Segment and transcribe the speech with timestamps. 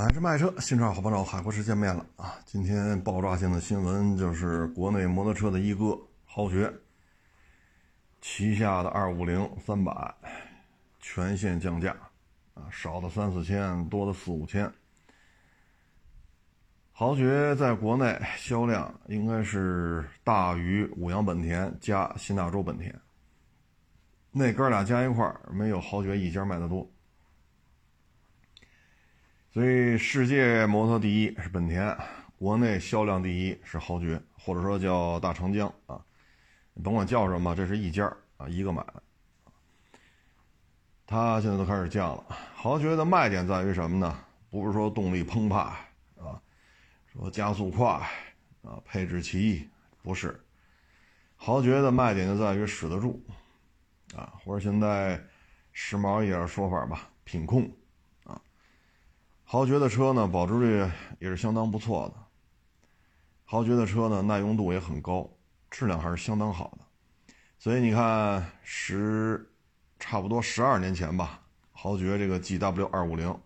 [0.00, 2.38] 买车卖车，新车好帮手，海阔士见面了啊！
[2.46, 5.94] 今天爆炸性的新闻就是国内摩托车的一哥
[6.24, 6.72] 豪爵
[8.22, 10.14] 旗下的二五零三百
[11.00, 11.94] 全线降价
[12.54, 14.72] 啊，少的三四千，多的四五千。
[16.92, 22.98] 豪爵在国内销量应该是大于五羊本田加新大洲本田，
[24.32, 26.90] 那哥俩加一块没有豪爵一家卖的多。
[29.52, 31.96] 所以，世界摩托第一是本田，
[32.38, 36.00] 国内销量第一是豪爵，或者说叫大长江啊，
[36.84, 39.02] 甭管叫什么，这是一家啊，一个买的。
[41.04, 42.24] 它现在都开始降了。
[42.54, 44.16] 豪爵的卖点在于什么呢？
[44.50, 45.58] 不是说动力澎湃
[46.16, 46.40] 啊，
[47.12, 47.88] 说加速快
[48.62, 49.68] 啊，配置奇异，
[50.00, 50.40] 不是。
[51.34, 53.20] 豪爵的卖点就在于使得住
[54.14, 55.20] 啊，或者现在
[55.72, 57.68] 时髦一点说法吧，品控。
[59.52, 62.14] 豪爵的车呢，保值率也是相当不错的。
[63.44, 65.28] 豪爵的车呢，耐用度也很高，
[65.68, 67.34] 质量还是相当好的。
[67.58, 69.52] 所以你看，十
[69.98, 71.42] 差不多十二年前吧，
[71.72, 73.36] 豪爵这个 G W 二五零，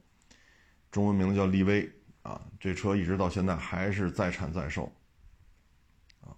[0.90, 4.92] 中文名字叫力威啊，这车一直到现在还是在产在售
[6.20, 6.36] 啊。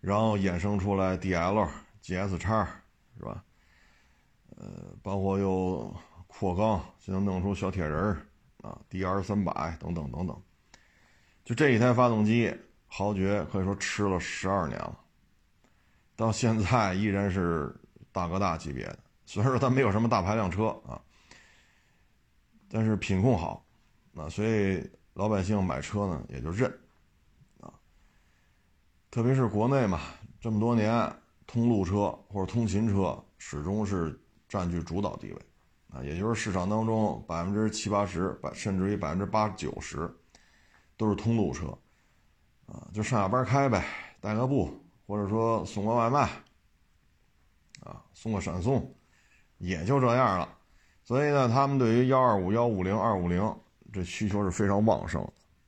[0.00, 1.68] 然后衍生出来 D L、
[2.00, 2.64] G S 叉，
[3.18, 3.42] 是吧？
[4.50, 5.92] 呃，包括又
[6.28, 8.26] 扩缸，现在弄出小铁人儿。
[8.62, 10.42] 啊，D R 三百等等等等，
[11.44, 14.98] 就这一台发动机，豪爵可以说吃了十二年了，
[16.16, 17.74] 到现在依然是
[18.12, 18.98] 大哥大级别的。
[19.26, 21.00] 虽然说它没有什么大排量车啊，
[22.68, 23.66] 但是品控好，
[24.14, 26.70] 啊，所以老百姓买车呢也就认，
[27.60, 27.72] 啊，
[29.10, 30.00] 特别是国内嘛，
[30.40, 31.12] 这么多年
[31.46, 35.42] 通路车或者通勤车始终是占据主导地位。
[35.92, 40.10] 啊，也就是市场当中百分之七八十，百甚至于百分之八九十，
[40.96, 41.66] 都是通路车，
[42.64, 43.84] 啊，就上下班开呗，
[44.18, 44.70] 带个步，
[45.06, 46.22] 或者说送个外卖，
[47.80, 48.90] 啊，送个闪送，
[49.58, 50.48] 也就这样了。
[51.04, 53.54] 所以呢，他们对于幺二五、幺五零、二五零
[53.92, 55.22] 这需求是非常旺盛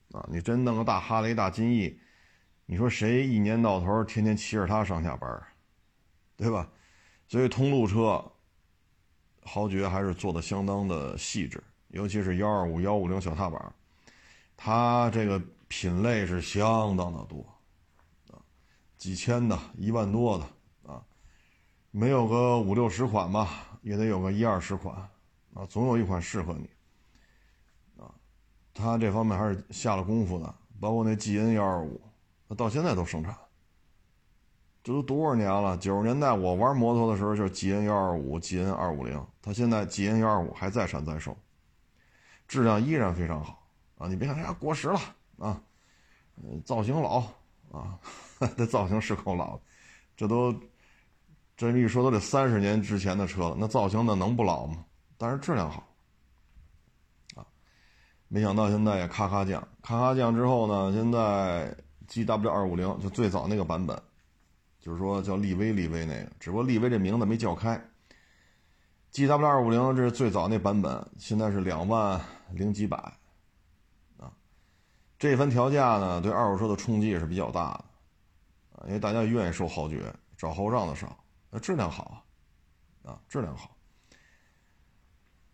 [0.08, 2.00] 的，啊，你真弄个大哈雷、大金翼，
[2.64, 5.42] 你说谁一年到头天天骑着它上下班，
[6.34, 6.66] 对吧？
[7.28, 8.24] 所以通路车。
[9.44, 13.74] 豪爵还是做的相当的细致，尤其是幺二五、幺五零小踏板，
[14.56, 17.44] 它这个品类是相当的多，
[18.30, 18.40] 啊，
[18.96, 21.02] 几千的、一万多的啊，
[21.90, 24.96] 没有个五六十款吧，也得有个一二十款，
[25.52, 28.10] 啊，总有一款适合你，啊，
[28.72, 32.00] 它这方面还是下了功夫的，包括那 G N 幺二五，
[32.56, 33.36] 到现在都生产。
[34.84, 35.76] 这都多少年了？
[35.78, 39.18] 九十年代我玩摩托的时候，就是 G N 幺二五、G N 二五零。
[39.40, 41.34] 它现在 G N 幺二五还在产在售，
[42.46, 44.06] 质量依然非常好啊！
[44.08, 45.00] 你别看它过时了
[45.38, 45.58] 啊，
[46.66, 47.20] 造型老
[47.72, 47.98] 啊，
[48.58, 49.62] 这造型是够老的。
[50.18, 50.54] 这都
[51.56, 54.84] 这一说都得三十年之前的车了，那造型那能不老吗？
[55.16, 55.82] 但是质量好
[57.34, 57.46] 啊！
[58.28, 61.74] 没想到现在也咔咔降，咔咔降之后呢，现在
[62.06, 63.98] G W 二五零就最早那个版本。
[64.84, 67.82] 就是说叫力威，力威那个，只不过力威这名字没叫开。
[69.12, 72.98] G W 二五零这是最早那版本，现在是两万零几百，
[74.18, 74.30] 啊，
[75.18, 77.84] 这番调价呢，对二手车的冲击也是比较大的，
[78.76, 81.16] 啊，因为大家愿意收豪爵，找后账的少，
[81.48, 82.22] 那质量好，
[83.04, 83.74] 啊，质量好。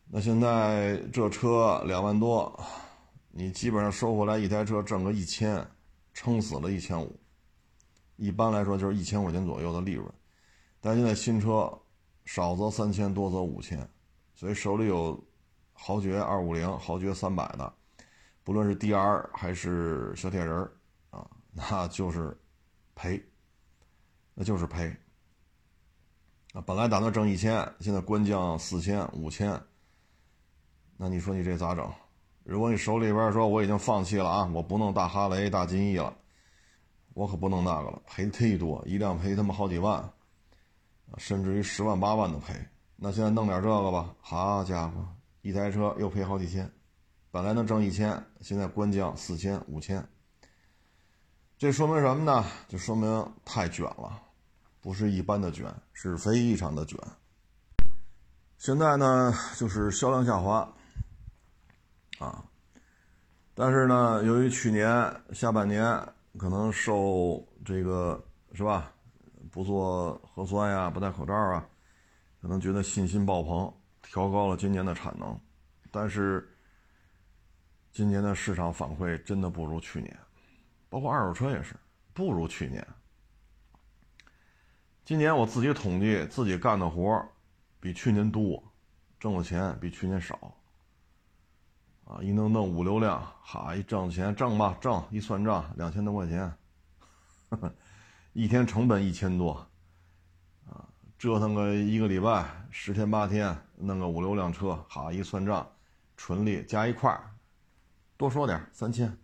[0.09, 2.61] 那现在这车两万多，
[3.31, 5.65] 你基本上收回来一台车挣个一千，
[6.13, 7.17] 撑死了一千五。
[8.21, 10.07] 一般来说就是一千块钱左右的利润，
[10.79, 11.73] 但现在新车
[12.27, 13.89] 少则三千，多则五千，
[14.35, 15.19] 所以手里有
[15.73, 17.73] 豪爵二五零、豪爵三百的，
[18.45, 20.71] 不论是 DR 还是小铁人儿
[21.09, 22.39] 啊，那就是
[22.95, 23.19] 赔，
[24.35, 24.95] 那就是赔。
[26.53, 29.59] 啊，本来打算挣一千，现在官降四千、五千，
[30.99, 31.91] 那你说你这咋整？
[32.45, 36.15] 如果你手里边说我已经放弃了啊，我不弄大哈雷、大金翼了。
[37.15, 40.09] 我可不弄那个了，赔忒多，一辆赔他妈好几万，
[41.19, 42.55] 甚至于十万八万的赔。
[42.97, 45.05] 那现在弄点这个吧，好家伙，
[45.43, 46.71] 一台车又赔好几千，
[47.31, 50.07] 本来能挣一千，现在官降四千五千。
[51.59, 52.47] 这说明什么呢？
[52.69, 54.23] 就说明太卷了，
[54.81, 56.99] 不是一般的卷，是非常的卷。
[58.57, 60.73] 现在呢，就是销量下滑，
[62.19, 62.45] 啊，
[63.55, 66.01] 但是呢，由于去年下半年。
[66.39, 68.23] 可能受这个
[68.53, 68.93] 是吧？
[69.51, 71.69] 不做核酸呀，不戴口罩啊，
[72.41, 75.39] 可能觉得信心爆棚，调高了今年的产能。
[75.91, 76.57] 但是
[77.91, 80.17] 今年的市场反馈真的不如去年，
[80.89, 81.75] 包括二手车也是
[82.13, 82.87] 不如去年。
[85.05, 87.27] 今年我自己统计自己干的活
[87.81, 88.63] 比去年多，
[89.19, 90.55] 挣的钱比去年少。
[92.11, 96.53] 啊，一弄弄五六辆，哈，一挣钱挣吧挣，一算账两千多块钱，
[98.35, 99.53] 一天成本一千多，
[100.69, 105.65] 啊，折腾个一个礼拜十天八天，弄个五六辆车，哈，一算账，
[106.17, 107.31] 纯利加一块儿，
[108.17, 109.17] 多说点三千，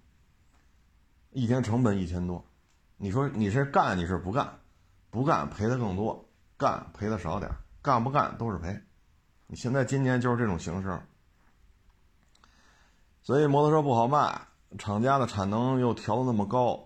[1.33, 2.45] 一天成本一千多，
[2.99, 4.61] 你说你是干你是不干，
[5.11, 6.25] 不干赔的更多，
[6.57, 7.51] 干赔的少点，
[7.83, 8.81] 干不干都是赔，
[9.49, 11.01] 你现在今年就是这种形式。
[13.27, 14.41] 所以摩托车不好卖，
[14.79, 16.79] 厂家的产能又调的那么高，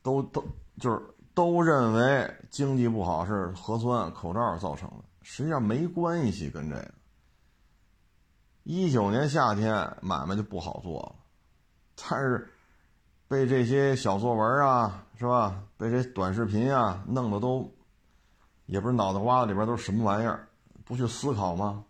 [0.00, 0.44] 都都
[0.78, 1.02] 就是
[1.34, 6.94] 都认为经济不好是核酸口罩造成的，实际上没关系跟这个。
[8.62, 11.16] 一九年夏天买卖就不好做了，
[11.96, 12.48] 但是
[13.26, 15.64] 被这些小作文啊，是吧？
[15.76, 17.68] 被这短视频啊弄得都，
[18.66, 20.46] 也不是脑袋瓜子里边都是什么玩意儿，
[20.84, 21.84] 不去思考吗？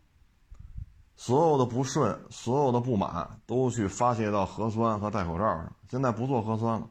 [1.21, 5.71] 所有的不顺，所有的不满，都去发泄到核酸和戴口罩上。
[5.91, 6.89] 现在不做核酸了，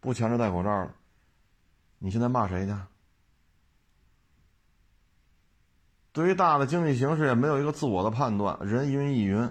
[0.00, 0.92] 不强制戴口罩了，
[2.00, 2.74] 你现在骂谁去？
[6.10, 9.48] 对于大的经济形势也没有一个自我的判断，人云亦云。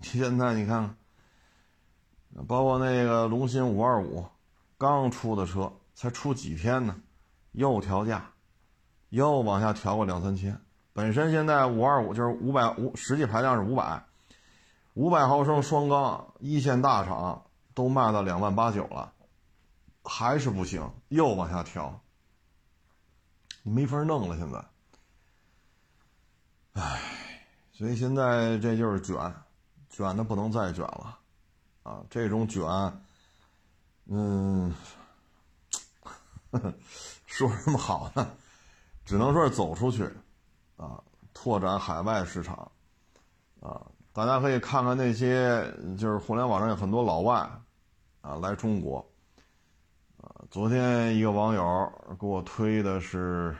[0.00, 0.96] 现在你看
[2.34, 4.26] 看，包括那个龙芯五二五，
[4.76, 7.00] 刚出的车，才出几天呢，
[7.52, 8.32] 又调价，
[9.10, 10.60] 又往下调个两三千。
[10.94, 14.04] 本身现在五二五就是五百五，实际排量是五百，
[14.94, 17.44] 五百毫升双缸，一线大厂
[17.74, 19.12] 都卖到两万八九了，
[20.04, 22.00] 还是不行，又往下调，
[23.64, 24.36] 没法弄了。
[24.38, 24.64] 现在，
[26.74, 27.00] 唉，
[27.72, 29.34] 所以现在这就是卷，
[29.90, 31.18] 卷的不能再卷了，
[31.82, 32.62] 啊，这种卷，
[34.06, 34.72] 嗯，
[37.26, 38.30] 说什么好呢？
[39.04, 40.08] 只能说是走出去。
[40.76, 41.00] 啊，
[41.32, 42.70] 拓展海外市场，
[43.60, 43.80] 啊，
[44.12, 47.48] 大家可以看看那些，就是互联网上有很多老外，
[48.20, 48.98] 啊，来中国，
[50.20, 53.56] 啊，昨天一个网友给我推的是，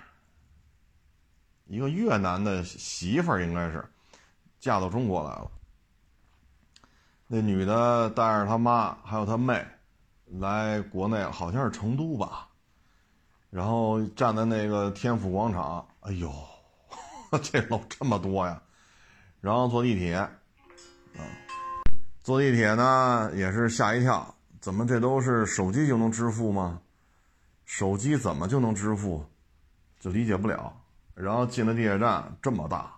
[1.66, 3.84] 一个越南的媳妇，应该是
[4.58, 5.50] 嫁到中国来了，
[7.28, 9.64] 那女的带着她妈还有她妹
[10.26, 12.48] 来国内，好像是成都吧，
[13.50, 16.28] 然后站在那个天府广场，哎呦。
[17.42, 18.60] 这楼这么多呀，
[19.40, 20.30] 然后坐地铁，啊，
[22.22, 26.80] 坐地铁呢也是吓一跳，怎么这都是手机就能支付吗？
[27.64, 29.24] 手机怎么就能支付？
[29.98, 30.80] 就理解不了。
[31.14, 32.92] 然后进了地铁站这么大，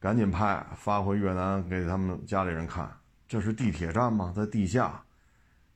[0.00, 2.90] 赶紧拍发回越南给他们家里人看，
[3.28, 4.32] 这是地铁站吗？
[4.34, 5.02] 在地下，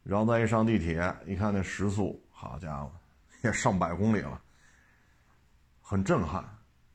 [0.03, 2.91] 然后再一上地铁，一看那时速，好家伙，
[3.43, 4.41] 也上百公里了，
[5.81, 6.45] 很震撼。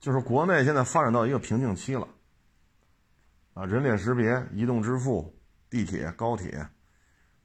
[0.06, 2.08] 就是国内现在发展到一个瓶颈期了，
[3.56, 5.36] 啊，人脸识别、移动支付、
[5.68, 6.70] 地铁、高铁，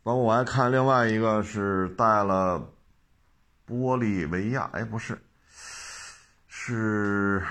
[0.02, 2.70] 包括我还看另外一个是带了
[3.66, 5.18] 玻利维亚，哎，不是，
[6.48, 7.42] 是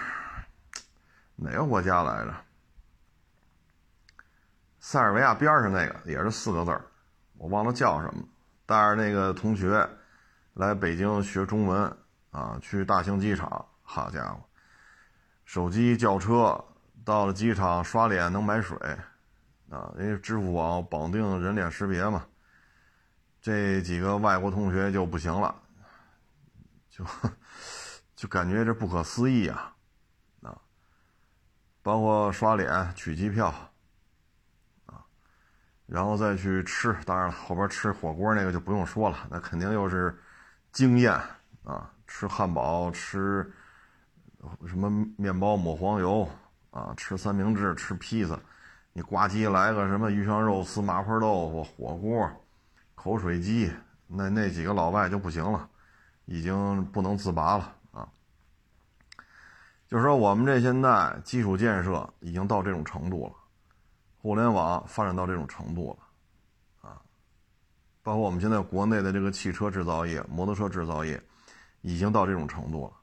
[1.35, 2.35] 哪个国家来着？
[4.79, 6.85] 塞尔维亚边上那个也是四个字儿，
[7.39, 8.23] 我忘了叫什么。
[8.67, 9.89] 带着那个同学
[10.53, 11.97] 来北京学中文
[12.29, 14.39] 啊，去大兴机场，好家伙！
[15.49, 16.63] 手机叫车
[17.03, 18.77] 到了机场刷脸能买水，
[19.71, 22.23] 啊，因为支付宝绑定人脸识别嘛。
[23.41, 25.55] 这几个外国同学就不行了，
[26.87, 27.03] 就
[28.15, 29.73] 就感觉这不可思议啊，
[30.43, 30.55] 啊，
[31.81, 33.47] 包括刷脸取机票，
[34.85, 35.01] 啊，
[35.87, 40.15] 然后再去吃，当然了，后边吃火锅那个就不用说了，那肯定又是
[40.71, 41.11] 惊艳
[41.63, 43.51] 啊，吃汉堡吃。
[44.65, 46.27] 什么面包抹黄油
[46.71, 46.93] 啊？
[46.95, 48.39] 吃三明治，吃披萨，
[48.93, 52.29] 你呱唧来个什么鱼香肉丝、麻婆豆腐、火锅、
[52.95, 53.71] 口水鸡，
[54.07, 55.69] 那那几个老外就不行了，
[56.25, 58.07] 已经不能自拔了啊！
[59.87, 63.33] 就说，我们这现在基础建设已经到这种程度了，
[64.21, 67.01] 互联网发展到这种程度了啊，
[68.01, 71.21] 包括我们现在国内的这个汽车制造业、摩托车制造业，
[71.81, 72.98] 已经到这种程度了。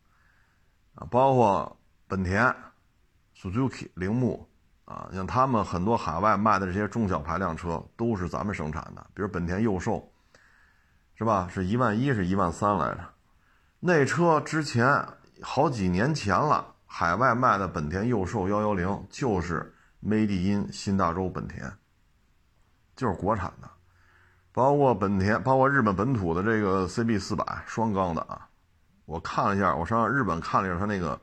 [0.96, 2.54] 啊，包括本田、
[3.36, 4.46] Suzuki、铃木，
[4.84, 10.12] 啊，像他们很多海外卖的这些中小排量车都是咱们生产的，比如本田佑寿，
[11.14, 11.48] 是吧？
[11.50, 13.00] 是一万一，是一万三来着。
[13.78, 15.06] 那车之前
[15.42, 21.70] 好几年前了，海外卖的本田佑寿幺幺零就是 Made in 新大洲本田，
[22.94, 23.68] 就是国产的，
[24.52, 28.48] 包括本田，包括日本本土的这个 CB 四百双缸的啊，
[29.06, 31.18] 我看了一下，我上日本看了一下它那个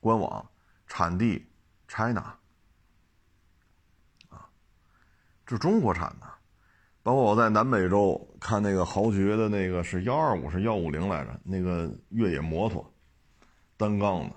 [0.00, 0.44] 官网，
[0.86, 1.46] 产地
[1.86, 2.34] China，
[4.28, 4.48] 啊，
[5.46, 6.26] 这中国产的，
[7.02, 12.92] 包括我在南美洲看那个豪爵的那个是幺二五是幺五零来着，那个越野摩托，
[13.76, 14.34] 单缸的，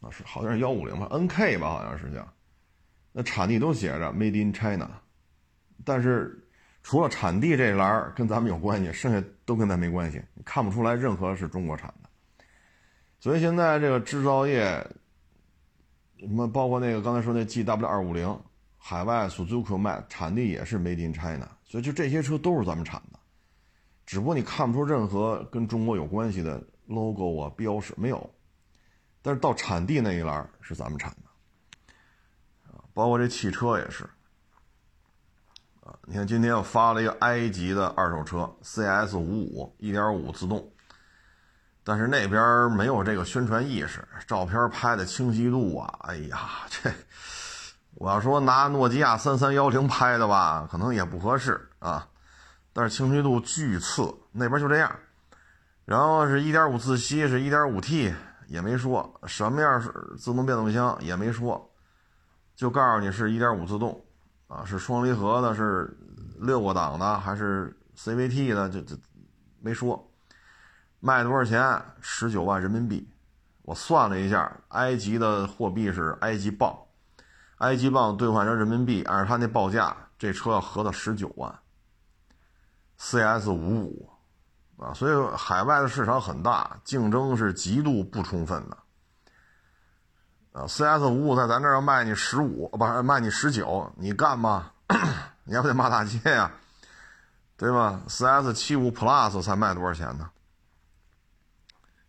[0.00, 2.26] 啊是好像是幺五零吧，NK 吧好像是叫。
[3.10, 4.88] 那产地都写着 Made in China，
[5.84, 6.47] 但是
[6.82, 12.08] 除了产地这一栏跟咱们有关系，剩下都跟咱没关系，你看不出来任何是中国产的。
[13.20, 14.86] 所以现在这个制造业，
[16.18, 18.40] 什么包括那个刚才说那 GW 二五零，
[18.76, 23.18] 海外 Suzuki 卖产地也是 Made in China，所以就这些车都是咱们产的，
[24.06, 28.30] 只不过你看不出任何跟中国有关系的 logo 啊标识没有，
[29.20, 31.18] 但是到产地那一栏是咱们产的。
[32.94, 34.08] 包括这汽车也是，
[36.06, 40.70] 你看今天我发了一个埃及的二手车，CS 五五一点五自动，
[41.84, 46.90] 但是那边没有这个宣传意识，照片拍的清晰度啊，哎呀，这
[47.94, 52.06] 我要说拿诺基亚三三幺零拍的吧，可能也不合适啊，
[52.72, 54.94] 但是清晰度巨次，那边就这样，
[55.84, 58.14] 然后是一点五自吸，是一点五 T
[58.46, 61.64] 也没说，什么样是自动变速箱也没说。
[62.54, 64.04] 就告诉你是一点五自动，
[64.48, 65.96] 啊，是双离合的，是
[66.40, 68.68] 六个档的，还是 CVT 的？
[68.68, 68.96] 这这
[69.60, 70.10] 没说，
[71.00, 71.80] 卖多少钱？
[72.00, 73.08] 十九万人民币。
[73.62, 76.74] 我算了一下，埃及的货币是埃及镑，
[77.58, 81.54] 埃及镑兑换成人民币，按照他那报价，这车要合到十九万。
[82.96, 84.10] CS 五五，
[84.78, 88.78] 啊，所以海外的市场很大，竞争是极度不充分的。
[90.58, 94.72] 啊，CS 五五在咱这儿要卖你十五，不是卖你十九，你干吗？
[95.44, 96.50] 你还不得骂大街呀，
[97.56, 100.28] 对吧？CS 七五 Plus 才卖多少钱呢？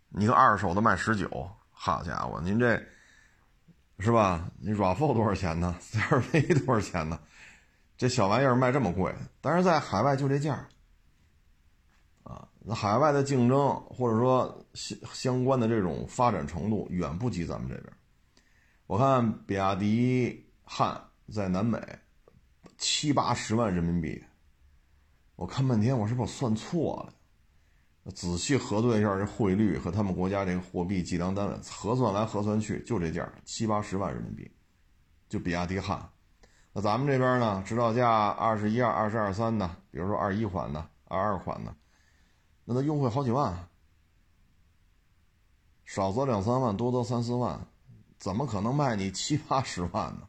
[0.09, 2.83] 你个二手的卖十九，好家伙，您这
[3.99, 4.43] 是吧？
[4.59, 7.19] 你 RAV4 多少钱呢？CR-V 多少钱呢？
[7.97, 10.65] 这小玩意儿卖这么贵，但是在海外就这价
[12.23, 17.93] 啊，那海外的竞争或者说相相关的这种发展程度远不及咱们这边。
[18.89, 20.99] 我看比亚迪汉
[21.31, 21.79] 在南美
[22.75, 24.23] 七八十万人民币，
[25.35, 27.07] 我看半天，我是不是算错
[28.03, 28.11] 了？
[28.11, 34.49] 仔细核对一下这汇率和他们国家这个货币计量单位，核算来核算去就这价，七八十万人民币，
[35.27, 36.09] 就比亚迪汉。
[36.73, 41.75] 那咱们这边呢，指导价二十一二、二十二三的，比如说二一款的、二二款的，
[42.65, 43.69] 那它优惠好几万，
[45.85, 47.67] 少则两三万，多则三四万。
[48.19, 50.27] 怎么可能卖你七八十万呢？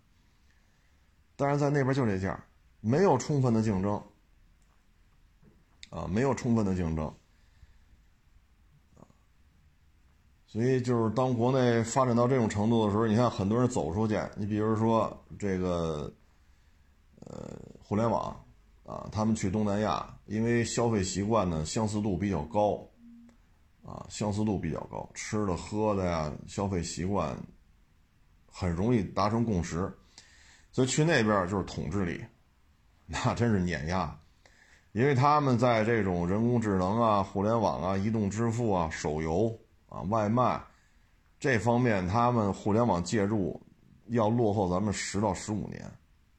[1.34, 2.38] 但是在那边就这价，
[2.80, 4.00] 没有充分的竞争，
[5.90, 7.12] 啊，没有充分的竞争，
[10.46, 16.12] 所以就是当国内发展到这种程度的时候，你看很多人走出去，你比如说这个，
[17.26, 18.44] 呃，互联网，
[18.84, 22.86] 啊，他们去东南亚，因为消费习惯呢相似度比较高，
[23.84, 27.36] 啊，相似度比较高，吃的喝的呀，消费习惯。
[28.60, 29.90] 很容易达成共识，
[30.70, 32.22] 所以去那边就是统治力，
[33.08, 34.14] 那真是碾压，
[34.92, 40.62] 因为他们在这种人工智能啊、互联网啊、移动支付啊、手游啊、外卖
[41.38, 43.58] 这方面，他们互联网介入
[44.08, 45.90] 要落后咱们十到十五年，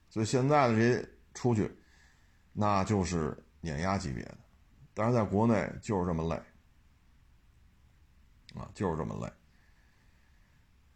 [0.07, 1.75] 所以现在的这些出去，
[2.53, 4.37] 那就是碾压级别的，
[4.93, 6.35] 但是在国内就是这么累，
[8.61, 9.27] 啊，就是这么累。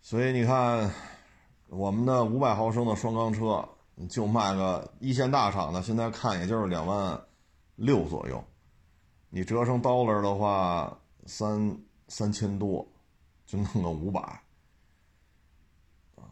[0.01, 0.87] 所以你看，
[1.75, 3.67] 我们的五百毫升的双缸车
[4.09, 7.21] 就卖个一线大厂的，现在看也就是两万
[7.75, 8.43] 六左右，
[9.29, 11.77] 你折成 dollar 的话，三
[12.07, 12.87] 三千多，
[13.45, 14.21] 就弄个五百，
[16.15, 16.31] 啊，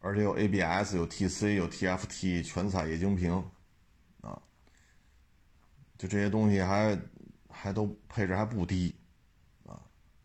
[0.00, 3.32] 而且有 ABS，有 TC，有 TFT，全彩液晶屏，
[4.20, 4.42] 啊，
[5.96, 6.98] 就这些东西还
[7.48, 8.94] 还都配置还不低，
[9.64, 9.80] 啊，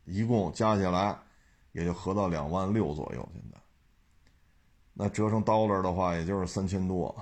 [0.05, 1.17] 一共加起来。
[1.73, 3.57] 也就合到两万六左右，现在，
[4.93, 7.15] 那折成 dollar 的话，也就是三千多，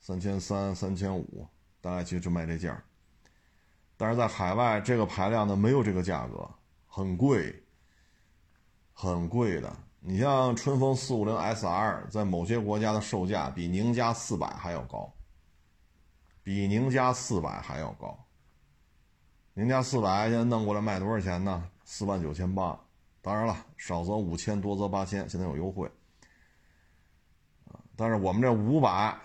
[0.00, 1.46] 三千三、三千五，
[1.80, 2.82] 大概其实就卖这价。
[3.96, 6.48] 但是在海外，这个排量的没有这个价格，
[6.86, 7.62] 很贵，
[8.92, 9.72] 很贵的。
[10.00, 15.12] 你像春风四五零 SR，在某些国家的售价比宁家四百还要高，
[16.42, 18.18] 比宁家四百还要高。
[19.54, 21.70] 宁家四百现在弄过来卖多少钱呢？
[21.84, 22.78] 四万九千八。
[23.22, 25.90] 当然了，少则五千，多则八千，现在有优惠，
[27.96, 29.16] 但是我们这五百，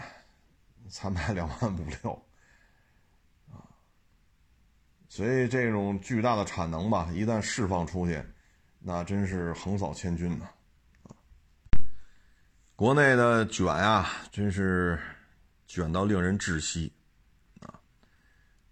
[0.89, 2.11] 才卖两万五六，
[3.51, 3.65] 啊，
[5.07, 8.23] 所以这种巨大的产能吧，一旦释放出去，
[8.79, 10.45] 那真是横扫千军呐，
[11.03, 11.15] 啊，
[12.75, 14.99] 国内的卷呀，真是
[15.67, 16.93] 卷到令人窒息，
[17.61, 17.73] 啊，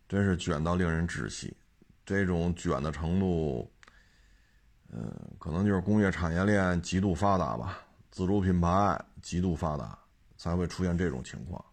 [0.07, 1.55] 真是卷到令人窒息，
[2.05, 3.71] 这种卷的程度，
[4.89, 7.79] 嗯，可能就是工业产业链极度发达吧，
[8.17, 9.97] 自主品牌极度发达。
[10.39, 11.65] 才会出现这种情况，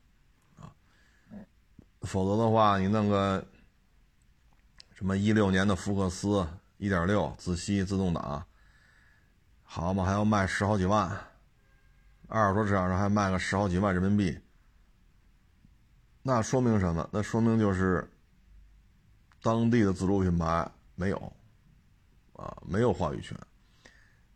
[0.57, 0.73] 啊，
[2.01, 3.47] 否则的话，你弄个
[4.95, 6.49] 什么一六年的福克斯
[6.79, 8.43] 一点六自吸自动挡，
[9.65, 11.15] 好嘛，还要卖十好几万，
[12.27, 14.41] 二手车市场上还卖个十好几万人民币，
[16.23, 17.07] 那说明什么？
[17.13, 18.11] 那说明就是
[19.43, 21.33] 当地的自主品牌没有，
[22.33, 23.39] 啊，没有话语权，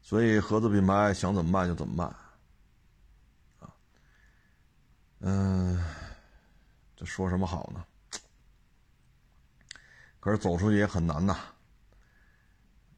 [0.08, 2.10] 所以合资品牌想怎么卖就怎么卖。
[5.20, 5.78] 嗯，
[6.96, 7.84] 这说什么好呢？
[10.18, 11.34] 可是走出去也很难呐。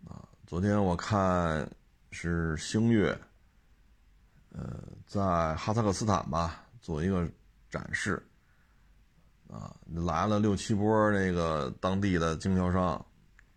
[0.07, 1.69] 啊，昨天我看
[2.13, 3.21] 是星月，
[4.51, 7.29] 呃，在哈萨克斯坦吧做一个
[7.69, 8.25] 展示，
[9.49, 13.05] 啊，来了六七波那个当地的经销商，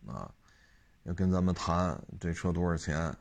[0.07, 0.33] 啊，
[1.03, 3.15] 要跟咱们谈这车多少钱，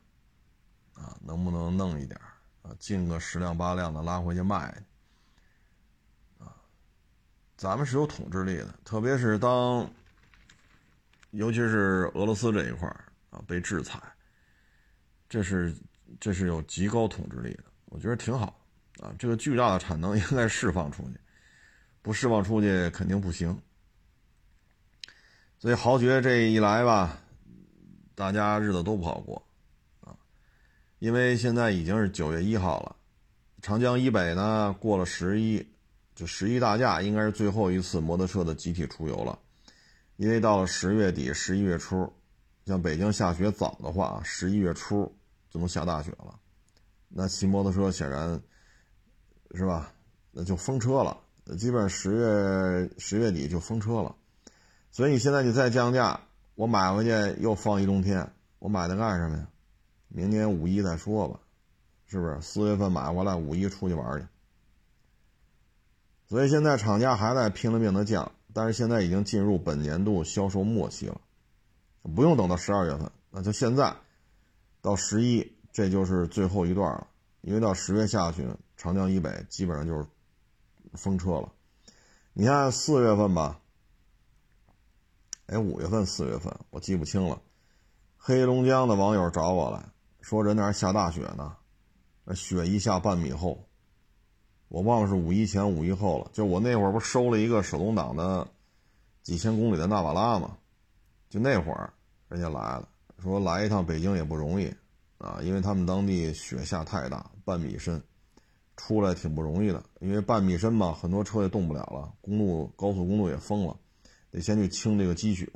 [0.94, 2.20] 啊，能不能弄一点
[2.62, 4.74] 啊，进个十辆八辆的拉回去卖。
[7.54, 9.88] 咱们是有统治力的，特别是当，
[11.30, 12.88] 尤其是俄罗斯这一块
[13.30, 14.00] 啊被制裁，
[15.28, 15.72] 这是
[16.18, 18.58] 这是有极高统治力的，我觉得挺好
[18.98, 19.14] 啊。
[19.16, 21.20] 这个巨大的产能应该释放出去，
[22.00, 23.56] 不释放出去肯定不行。
[25.60, 27.16] 所以豪爵这一来吧，
[28.16, 29.40] 大家日子都不好过，
[31.02, 32.94] 因为现在已经是九月一号了，
[33.60, 35.66] 长江以北呢过了十一。
[36.14, 39.36] 就十一大假应该是最后一次摩托车的集体出游了，
[40.14, 42.08] 因为到了十月底、十一月初，
[42.66, 45.12] 像北京下雪早的话，十一月初
[45.50, 46.38] 就能下大雪了，
[47.08, 48.40] 那骑摩托车显然，
[49.56, 49.92] 是吧？
[50.30, 51.18] 那就封车了，
[51.58, 54.14] 基本上十月十月底就封车了。
[54.92, 56.20] 所以你现在你再降价，
[56.54, 57.10] 我买回去
[57.40, 59.48] 又放一冬天，我买它干什么呀？
[60.14, 61.40] 明年五一再说吧，
[62.06, 62.38] 是不是？
[62.42, 64.26] 四月份买回来，五一出去玩去。
[66.28, 71.18] 所以现在厂家还在拼了命的降，但是现在已经进入本年度销售末期了，
[72.14, 73.96] 不用等到十二月份，那就现在
[74.82, 77.06] 到十一，这就是最后一段了。
[77.40, 80.06] 因为到十月下旬，长江以北基本上就是
[80.92, 81.52] 封车了。
[82.34, 83.60] 你看四月份吧，
[85.46, 87.40] 哎，五月份、四月份我记不清了。
[88.16, 89.84] 黑龙江的网友找我来
[90.22, 91.56] 说，人那儿下大雪呢，
[92.24, 93.68] 那雪一下半米厚。
[94.68, 98.48] 我忘了是五一前五一后了，就我那会儿不收了一个手动挡的
[99.22, 100.56] 几千公里的纳瓦拉嘛，
[101.28, 101.92] 就那会儿
[102.28, 104.72] 人家来了，说来一趟北京也不容易
[105.18, 108.02] 啊，因为他们当地雪下太大，半米深，
[108.76, 113.76] 出来挺不容易的，因为半米深嘛，很多车也动不了了，公路高速公路也封了，
[114.30, 115.52] 得先去清这个积雪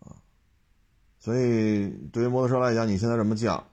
[0.00, 0.16] 啊，
[1.22, 3.64] 所以对于摩托车来讲，你现在这么降。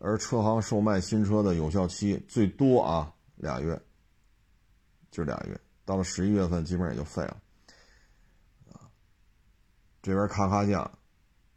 [0.00, 3.80] 而车行售卖新车的有效期最多啊俩月，
[5.12, 7.36] 就俩月，到了十一月份基本上也就废了，
[8.72, 8.90] 啊，
[10.02, 10.90] 这边咔咔降，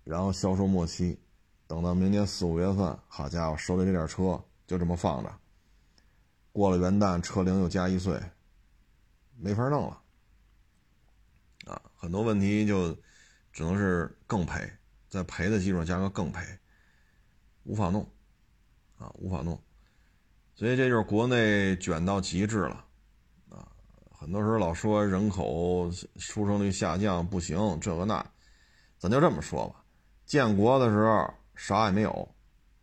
[0.04, 1.20] 然后销售末期，
[1.66, 5.32] 等到明年四五月份，好家伙，手里这点车就这么放着，
[6.52, 8.20] 过了元旦车龄又加一岁，
[9.38, 10.02] 没法弄了，
[11.66, 12.96] 啊，很多问题就
[13.52, 14.68] 只能是更赔，
[15.12, 16.42] 在赔的基础上加个更赔，
[17.66, 18.04] 无法弄。
[18.98, 19.60] 啊，无法弄，
[20.54, 22.86] 所以这就是国内卷到极致了，
[23.50, 23.68] 啊，
[24.12, 28.24] 很多时候老说人口出生率下降不行，这个那，
[29.00, 29.84] 咱就这么说吧，
[30.28, 32.36] 建国的时候啥也没有，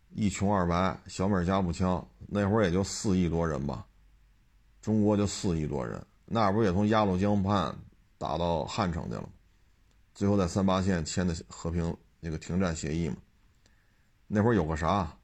[0.09, 3.87] 一穷二白，小米加步枪，那会儿也就四亿多人吧，
[4.81, 7.73] 中国就四亿多人，那不也从鸭绿江畔
[8.17, 9.29] 打到汉城去了，
[10.13, 13.15] 最后在三八线签的和平那个停战协议嘛，
[14.27, 15.15] 那会儿有个啥？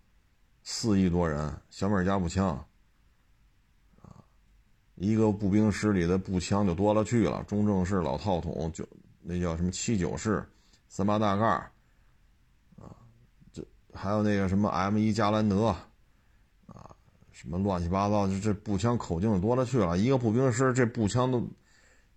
[0.63, 2.65] 四亿多人，小米加步枪，
[4.01, 4.23] 啊，
[4.95, 8.87] 一个步兵师里的步枪就多了去了，中正式老套筒就
[9.21, 10.43] 那叫什么七九式，
[10.87, 11.45] 三八大盖
[12.77, 12.95] 啊，
[13.51, 15.67] 这还有那个什么 M 一加兰德，
[16.65, 16.95] 啊，
[17.31, 21.47] 什么乱七八糟，这这步枪口径多了去了，一个步兵师这步枪都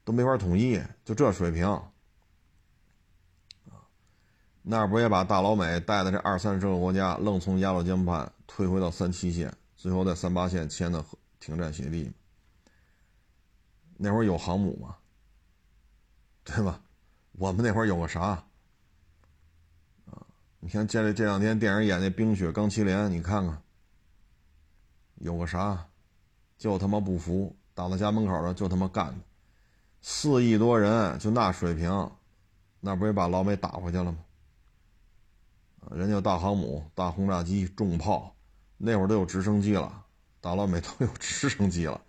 [0.04, 1.66] 都没法统一，就这水平。
[4.70, 11.02] 那不也把大老美带的这二三十个国家愣从鸭绿江畔退回到三七线，最后在三八线签的
[11.40, 12.12] 停战协议。
[13.96, 14.96] 那会儿有航母吗？
[16.44, 16.82] 对吧？
[17.32, 18.44] 我们那会儿有个啥？
[20.04, 20.26] 啊，
[20.60, 23.62] 你看这这两天电影演那《冰雪钢麒麟》，你看看，
[25.14, 25.86] 有个啥？
[26.58, 29.18] 就他妈不服，打到家门口了就他妈干
[30.02, 32.10] 四亿多人就那水平，
[32.80, 34.18] 那不也把老美打回去了吗？
[35.90, 38.36] 人家有大航母、大轰炸机、重炮，
[38.76, 40.04] 那会儿都有直升机了，
[40.40, 42.00] 大老美都有直升机了，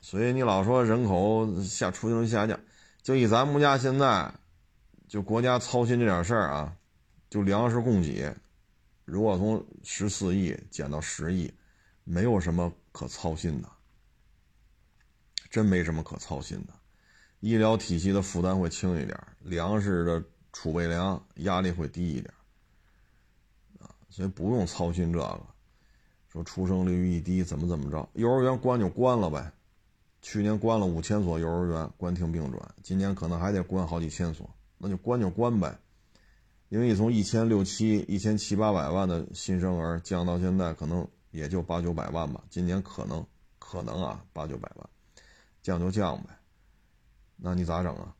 [0.00, 2.58] 所以你老说人口下出生率下降，
[3.02, 4.32] 就以咱们家现在，
[5.06, 6.74] 就国家操心这点事儿啊，
[7.28, 8.34] 就粮食供给，
[9.04, 11.52] 如果从十四亿减到十亿，
[12.04, 13.68] 没有什么可操心的，
[15.50, 16.72] 真没什么可操心的，
[17.40, 20.24] 医疗体系的负担会轻一点，粮食的。
[20.52, 22.32] 储备粮压力会低一点，
[23.78, 25.40] 啊，所以不用操心这个。
[26.28, 29.52] 说出生率一低怎么怎么着，幼儿园关就关了呗。
[30.22, 35.76] 去年关了五千所幼儿园，关停并转，今年可能还得关好几千所，那就关就关呗。
[36.68, 42.44] 因为你从一千六七、一千七八百万的新生儿降到现在，可能也就八九百万吧。
[42.48, 43.26] 今年可能
[43.58, 44.88] 可能啊，八九百万，
[45.62, 46.28] 降就降呗。
[47.34, 48.14] 那你咋整啊？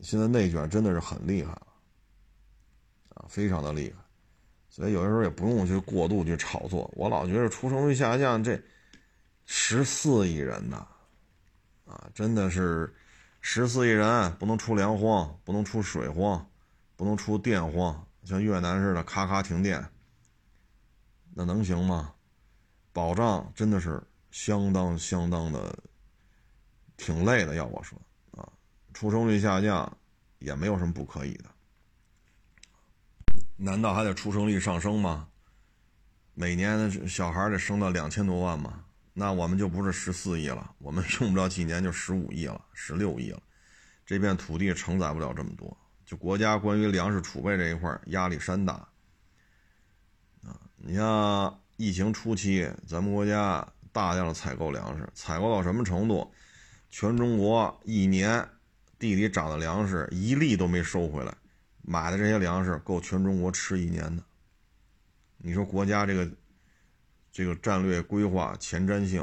[0.00, 1.66] 现在内卷真的是很厉害了，
[3.10, 4.02] 啊，非常的厉害，
[4.68, 6.90] 所以有的时候也不用去过度去炒作。
[6.94, 8.60] 我老觉得出生率下降，这
[9.44, 10.86] 十四亿人呐，
[11.86, 12.94] 啊，真的是
[13.40, 16.48] 十四亿人不能出粮荒，不能出水荒，
[16.96, 19.84] 不能出电荒，像越南似的咔咔停电，
[21.34, 22.14] 那能行吗？
[22.92, 25.76] 保障真的是相当相当的
[26.96, 28.00] 挺累的，要我说。
[28.98, 29.96] 出生率下降，
[30.40, 31.44] 也没有什么不可以的。
[33.56, 35.28] 难道还得出生率上升吗？
[36.34, 38.82] 每年小孩得生到两千多万吗？
[39.12, 43.40] 那我们就不是十四亿了，我们用不了几年就十五亿了，十六亿了。
[44.04, 48.72] 这片土地承载不了这么多，就国家关于粮食储备这一块压力山大。
[50.42, 56.28] 啊，你像疫情初期，咱们国家大量的采购粮食，采购到什么程度？
[56.90, 58.44] 全中国一年。
[58.98, 61.32] 地里长的粮食一粒都没收回来，
[61.82, 64.22] 买的这些粮食够全中国吃一年的。
[65.36, 66.28] 你说国家这个
[67.30, 69.22] 这个战略规划前瞻性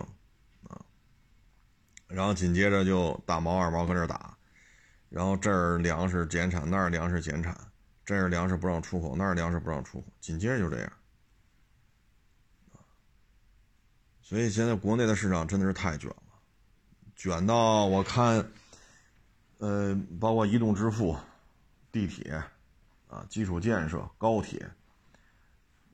[0.63, 0.79] 啊，
[2.07, 4.37] 然后紧接着就大毛二毛搁这打，
[5.09, 7.53] 然后这儿粮食减产，那儿粮食减产，
[8.05, 10.91] 这儿粮食不让出口，那儿粮食不让出口，紧接着就这样。
[14.21, 16.23] 所以现在国内的市场真的是太卷了，
[17.13, 18.49] 卷到我看。
[19.57, 21.15] 呃，包括移动支付、
[21.91, 22.43] 地铁
[23.07, 24.59] 啊、基础建设、高铁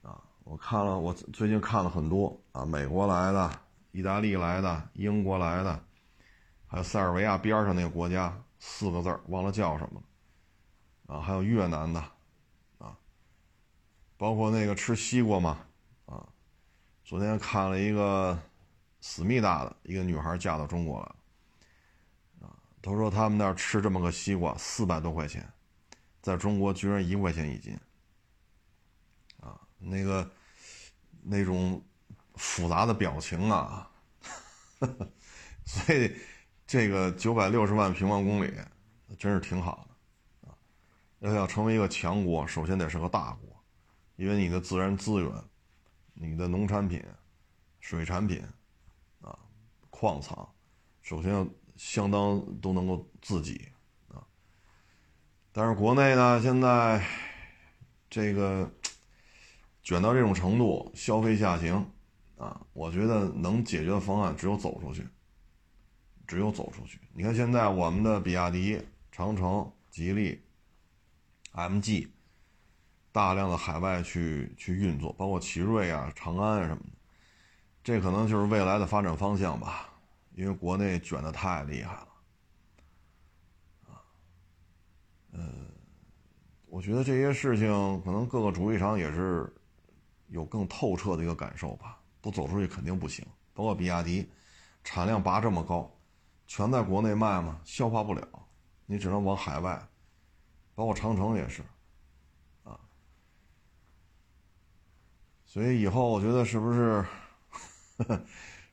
[0.01, 3.59] 啊，我看了，我最近看了很多啊，美国来的、
[3.91, 5.83] 意大利来的、英国来的，
[6.67, 10.01] 还有塞尔维亚边上那个国家，四个字儿忘了叫什么
[11.07, 11.99] 了啊，还有越南的
[12.79, 12.97] 啊，
[14.17, 15.59] 包括那个吃西瓜嘛
[16.07, 16.27] 啊，
[17.03, 18.39] 昨天看了一个
[19.01, 21.15] 思密达的一个女孩嫁到中国了。
[22.83, 25.47] 他说他们那儿吃这么个西瓜四百多块钱，
[26.19, 27.79] 在中国居然一块钱一斤，
[29.39, 30.27] 啊，那个
[31.21, 31.79] 那种
[32.33, 33.87] 复杂的表情啊，
[35.63, 36.15] 所以
[36.65, 38.51] 这个九百六十万平方公里
[39.19, 40.57] 真是挺好的，啊，
[41.19, 43.63] 要要成为一个强国，首先得是个大国，
[44.15, 45.31] 因为你的自然资源、
[46.15, 46.99] 你的农产品、
[47.79, 48.43] 水产品
[49.21, 49.37] 啊、
[49.91, 50.51] 矿藏，
[51.03, 51.47] 首先要。
[51.83, 53.69] 相当都能够自己
[54.07, 54.21] 啊，
[55.51, 57.03] 但是国内呢，现在
[58.07, 58.71] 这个
[59.81, 61.91] 卷到这种程度，消费下行
[62.37, 65.05] 啊，我觉得能解决的方案只有走出去，
[66.27, 66.99] 只有走出去。
[67.13, 68.79] 你看现在我们的比亚迪、
[69.11, 70.39] 长城、吉利、
[71.53, 72.09] MG，
[73.11, 76.91] 大量的海外去去运作，包括奇瑞啊、长安啊什么的，
[77.83, 79.87] 这可能就是未来的发展方向吧。
[80.33, 82.07] 因为国内卷的太厉害了，
[83.87, 84.01] 啊，
[85.31, 85.67] 嗯，
[86.67, 87.69] 我觉得这些事情
[88.01, 89.53] 可能各个主机厂也是
[90.27, 91.99] 有更透彻的一个感受吧。
[92.21, 93.25] 不走出去肯定不行。
[93.53, 94.29] 包括比亚迪，
[94.83, 95.91] 产量拔这么高，
[96.47, 98.27] 全在国内卖嘛，消化不了，
[98.85, 99.87] 你只能往海外。
[100.73, 101.61] 包括长城也是，
[102.63, 102.79] 啊，
[105.45, 107.05] 所以以后我觉得是不是？
[107.97, 108.25] 呵呵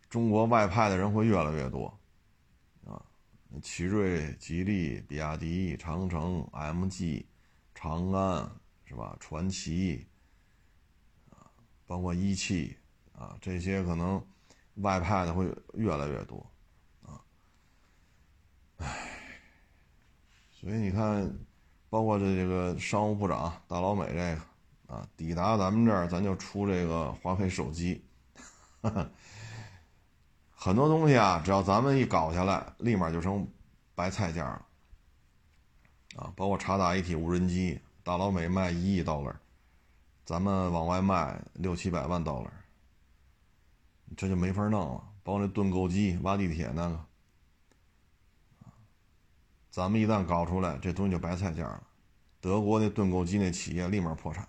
[0.09, 1.99] 中国外派的人会越来越多，
[2.87, 3.05] 啊，
[3.62, 7.27] 奇瑞、吉利、比亚迪、长城、MG、
[7.75, 8.51] 长安
[8.85, 9.16] 是吧？
[9.21, 10.07] 传祺，
[11.31, 11.51] 啊，
[11.87, 12.77] 包括一汽，
[13.12, 14.25] 啊，这些可能
[14.77, 16.51] 外派的会越来越多，
[17.03, 17.21] 啊，
[18.79, 18.87] 唉，
[20.51, 21.31] 所以你看，
[21.90, 24.40] 包括这这个商务部长大老美这个
[24.94, 28.03] 啊，抵达咱们这儿，咱就出这个华为手机，
[30.61, 33.47] 很多东西啊，只要咱们一搞下来，立马就成
[33.94, 34.66] 白菜价了，
[36.16, 39.40] 啊，包括察打一体无人机，大老美卖一亿刀了，
[40.25, 42.53] 咱们往外卖六七百万刀了。
[44.16, 47.05] 这就没法弄了，包括那盾构机挖地铁那个，
[49.71, 51.87] 咱们一旦搞出来，这东西就白菜价了。
[52.40, 54.49] 德国那盾构机那企业立马破产。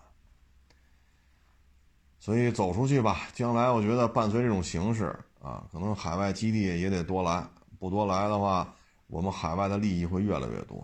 [2.19, 5.17] 所以走出去吧，将来我觉得伴随这种形式
[5.49, 7.43] 啊，可能海外基地也得多来，
[7.79, 8.71] 不多来的话，
[9.07, 10.79] 我们海外的利益会越来越多。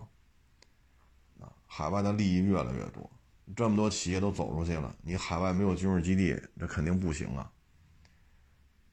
[1.39, 3.07] 啊，海外的利益越来越多，
[3.55, 7.51] 这么多企业都走出去了，你海外没有军事基地，这肯定不行啊。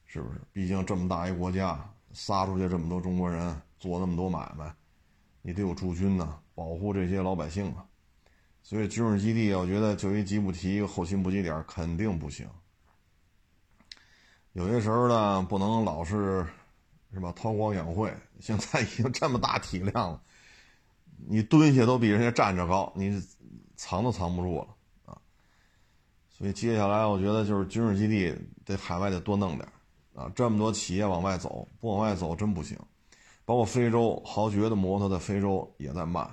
[0.05, 0.39] 是不是？
[0.53, 1.83] 毕竟这么大一国家，
[2.13, 4.75] 撒出去这么多中国人做那么多买卖，
[5.41, 7.87] 你得有驻军呢，保护这些老百姓啊。
[8.63, 12.47] 所以军事基地，我觉得就一吉布提一个后勤补给点肯定不行。
[14.53, 16.47] 有些时候呢，不能老是
[17.13, 17.33] 是吧？
[17.33, 18.13] 韬光养晦。
[18.41, 20.21] 现在已经这么大体量了，
[21.29, 23.23] 你蹲下都比人家站着高，你
[23.77, 24.69] 藏都藏不住了
[25.07, 25.17] 啊。
[26.29, 29.67] 所以接下来，我觉得就是军事基地得海外得多弄点。
[30.15, 32.79] 啊，这么多企业往外走，不往外走真不行。
[33.47, 36.29] 包括非洲豪爵的摩托在非洲也在卖，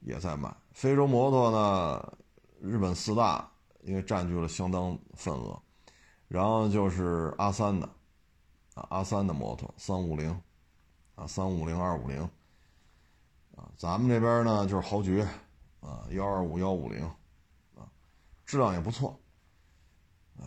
[0.00, 0.52] 也在卖。
[0.72, 2.12] 非洲摩托呢，
[2.60, 3.48] 日本四大
[3.82, 5.60] 因为占据了相当份额，
[6.30, 7.86] 然后就是阿三的，
[8.74, 10.30] 啊阿三的摩托三五零，
[11.16, 12.22] 啊三五零二五零，
[13.56, 15.26] 啊咱们这边呢就是豪爵，
[15.80, 17.04] 啊幺二五幺五零，
[17.74, 17.82] 啊
[18.46, 19.18] 质量也不错。
[20.40, 20.44] 哎，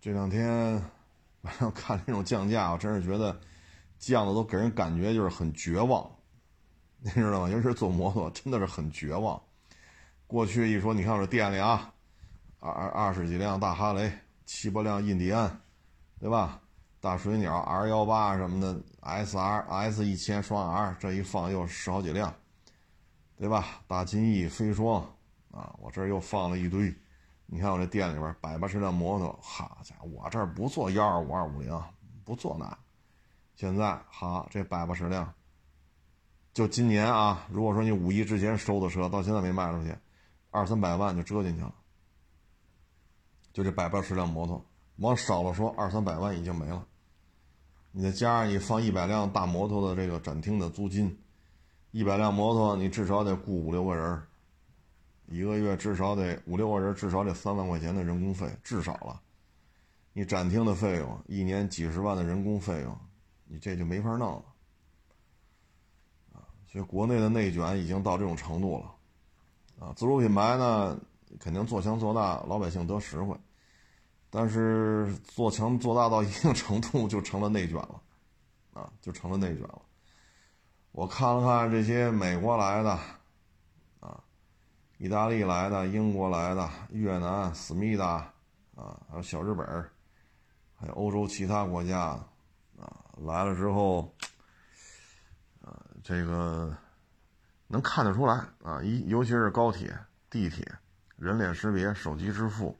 [0.00, 0.80] 这两天。
[1.42, 3.40] 反正看这种降价，我真是觉得
[3.98, 6.06] 降的都给人感觉就是很绝望，
[7.00, 7.48] 你知道吗？
[7.48, 9.42] 尤其是坐摩托，真的是很绝望。
[10.26, 11.94] 过去一说，你看我这店里啊，
[12.58, 14.12] 二二二十几辆大哈雷，
[14.52, 15.60] 七八辆印第安，
[16.18, 16.60] 对吧？
[17.00, 22.34] 大水鸟 R 幺八什么的，SR S 一千双 R，这一放又十好几辆，
[23.38, 23.80] 对吧？
[23.86, 25.06] 大金翼飞霜
[25.52, 26.92] 啊，我这又放了一堆。
[27.46, 31.80] 你看我这店里边百八十辆摩托，好家伙，我这不做幺二五二五零，
[32.24, 32.76] 不做那。
[33.54, 35.32] 现在好，这百八十辆，
[36.52, 39.96] 就今年啊，如果说你五一之前收的车，到现在没卖出去，
[40.50, 41.72] 二三百万就折进去了。
[43.60, 44.64] 就这百八十辆摩托，
[44.96, 46.86] 往少了说二三百万已经没了。
[47.92, 51.14] 你再加上你放一百辆大摩托的这个展厅的租金，
[51.90, 54.22] 一百辆摩托你至少得雇五六个人。
[55.26, 59.20] 一个月至少得五六个人，至少得三万块钱的人工费，至少了。
[60.14, 62.98] 你展厅的费用，一年几十万的人工费用，
[63.44, 64.44] 你这就没法弄了。
[66.32, 69.86] 啊，所以国内的内卷已经到这种程度了。
[69.86, 70.98] 啊，自主品牌呢，
[71.38, 73.36] 肯定做强做大，老百姓得实惠。
[74.30, 78.00] 但是做强做大到一定程度，就成了内卷了。
[78.72, 79.82] 啊，就成了内卷了。
[80.92, 82.90] 我看了看这些美国来的。
[84.00, 84.22] 啊
[84.98, 88.30] 意大利来的、英国来的、越南、思密达，
[88.76, 89.66] 啊，还有小日本
[90.74, 92.00] 还有欧洲其他国家，
[92.78, 94.14] 啊，来了之后，
[95.62, 96.76] 啊，这个
[97.66, 99.94] 能看得出来啊，一尤其是高铁、
[100.28, 100.66] 地铁、
[101.16, 102.78] 人脸识别、手机支付，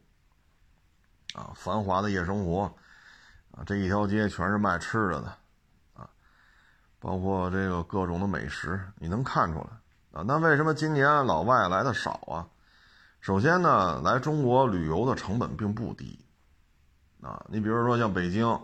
[1.34, 2.62] 啊，繁华的夜生活，
[3.52, 5.26] 啊，这一条街全是卖吃的的，
[5.94, 6.08] 啊，
[6.98, 9.66] 包括这个各种的美食，你能看出来。
[10.12, 12.48] 啊，那为什么今年老外来的少啊？
[13.20, 16.18] 首先呢，来中国旅游的成本并不低。
[17.22, 18.60] 啊，你比如说像北京，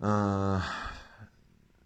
[0.00, 0.60] 嗯，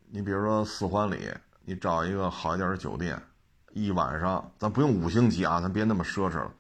[0.09, 1.31] 你比如说四环里，
[1.65, 3.23] 你找一个好一点的酒店，
[3.71, 6.51] 一晚上，咱不用五星级啊，咱别那么奢侈了，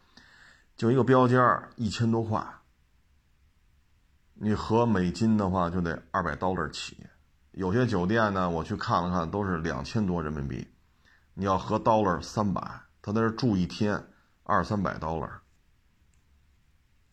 [0.77, 2.41] 就一个标间一千多块，
[4.45, 6.99] 你合美金的话就得二百刀那起。
[7.53, 10.69] 有些酒店呢，我去看了看，都是两千多人民币。
[11.33, 12.61] 你要合 dollar 三百，
[13.01, 13.99] 他在这住一天，
[14.43, 15.31] 二三百 dollar，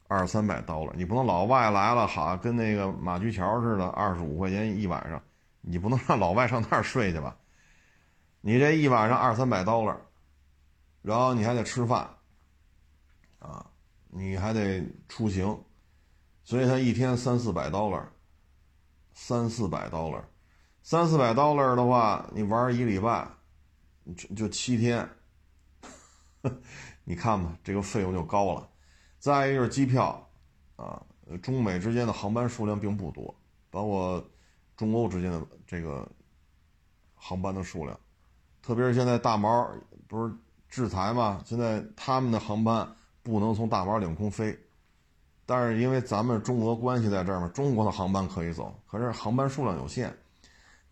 [0.09, 5.23] 二三百 dollar，你不能老外来了，好跟那个马驹桥似的，二十五块钱一晚上，
[5.61, 7.37] 你不能让老外上那儿睡去吧？
[8.41, 9.95] 你这一晚上二三百 dollar，
[11.01, 12.09] 然后你还得吃饭，
[13.39, 13.65] 啊，
[14.09, 15.57] 你还得出行，
[16.43, 18.03] 所以他一天三四百 dollar，
[19.13, 20.23] 三四百 dollar，
[20.81, 23.27] 三四百 dollar 的话，你玩一礼拜。
[24.17, 25.07] 就就七天，
[27.05, 28.67] 你看吧，这个费用就高了。
[29.19, 30.27] 再一个就是机票，
[30.75, 30.99] 啊，
[31.43, 33.33] 中美之间的航班数量并不多，
[33.69, 34.27] 包括
[34.75, 36.05] 中欧之间的这个
[37.13, 37.97] 航班的数量，
[38.63, 39.71] 特别是现在大毛
[40.07, 40.33] 不是
[40.67, 44.57] 制裁嘛，现在他们的航班不能从大毛领空飞，
[45.51, 50.09] 但是因为咱们中俄关系在这儿嘛，中国的航班可以走，可是航班数量有限，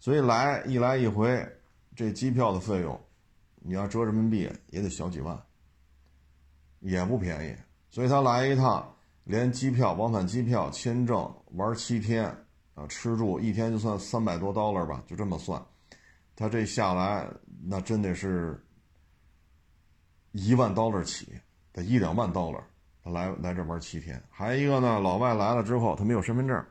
[0.02, 1.48] 所以来一来一回，
[1.96, 3.00] 这机票的费用，
[3.56, 5.42] 你要折人民币也得小几万，
[6.82, 7.56] 也不便宜，
[7.90, 8.94] 所以他来一趟。
[9.26, 12.26] 连机票、往返机票、签证、玩七天，
[12.74, 15.64] 啊，吃住一天就算三百多 dollar 吧，就这么算，
[16.36, 17.28] 他这下来
[17.64, 18.60] 那真得是
[20.32, 21.32] 一万 dollar 起，
[21.72, 22.64] 得一两万 dollar，
[23.04, 24.24] 来来这玩七天。
[24.30, 26.66] 还一个呢，老外来了之后，他没有身份证，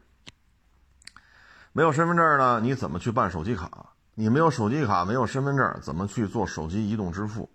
[1.73, 3.91] 没有身份证呢，你怎么去办手机卡？
[4.15, 7.49] 你没有手机卡，没有身份证，怎么去做手机移动支付？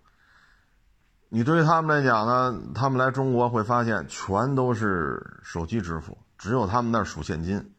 [1.28, 7.74] 你对于他们来讲呢，他们来中国会发现全都是手机支付，只有他们那儿数现金。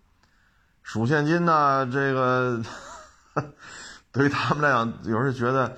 [0.84, 2.62] 数现金呢，这个
[4.12, 5.76] 对于他们来讲，有时候觉得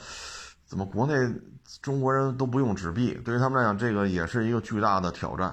[0.65, 1.13] 怎么国内
[1.81, 3.13] 中国人都不用纸币？
[3.25, 5.47] 对于他们来讲，这个也是一个巨大的挑战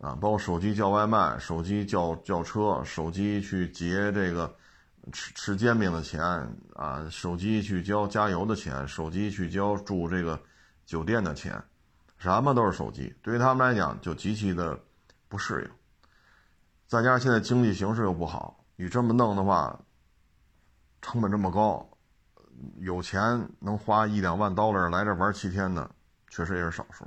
[0.00, 0.14] 啊！
[0.20, 4.54] 包括手机叫外卖、手机叫叫车、手机去结这个
[5.12, 6.22] 吃吃煎饼的钱
[6.74, 10.40] 啊、手机去交加油的钱、手机去交住这个。
[10.88, 11.62] 酒店的钱，
[12.16, 14.80] 什么都是手机，对于他们来讲就极其的
[15.28, 15.70] 不适应。
[16.86, 19.78] 再加上现在经济形势又不好，你这么弄的话，
[21.02, 21.86] 成本这么高，
[22.78, 25.90] 有钱能花一两万 dollar 来这玩七天的，
[26.28, 27.04] 确实也是少数。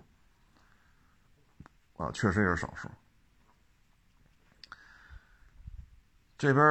[1.97, 2.89] 啊，确实也是少数。
[6.37, 6.65] 这边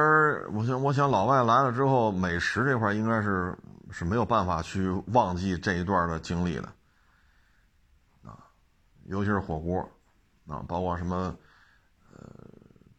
[0.53, 3.57] 我想，我想老外来了之后，美食这块应该是
[3.89, 6.67] 是没有办法去忘记这一段的经历的。
[8.23, 8.37] 啊
[9.05, 9.79] 尤其是火锅，
[10.47, 11.33] 啊，包括什么，
[12.13, 12.21] 呃，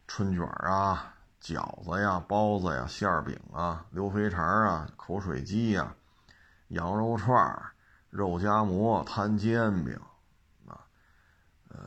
[0.07, 1.12] 春卷啊、
[1.43, 5.93] 饺子呀、包子呀、馅儿饼啊、溜肥肠啊、口水鸡呀、
[6.69, 7.61] 羊肉串、
[8.09, 9.99] 肉夹馍、摊煎饼，
[10.65, 10.79] 啊，
[11.67, 11.77] 呃，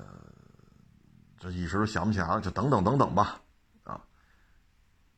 [1.38, 3.40] 这一时想不起来了，就等等等等吧，
[3.84, 3.98] 啊，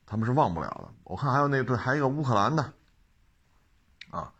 [0.06, 0.88] 他们是忘不了的。
[1.02, 2.72] 我看还有那对，还有一个乌克兰的，
[4.10, 4.32] 啊，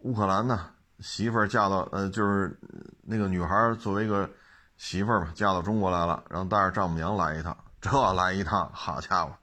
[0.00, 0.74] 乌克兰的。
[1.00, 2.60] 媳妇儿嫁到呃，就是
[3.00, 4.28] 那个女孩作为一个
[4.76, 9.34] 媳妇儿嘛，嫁到中国来了，然后带着丈母娘来一趟，这来一趟，好家伙，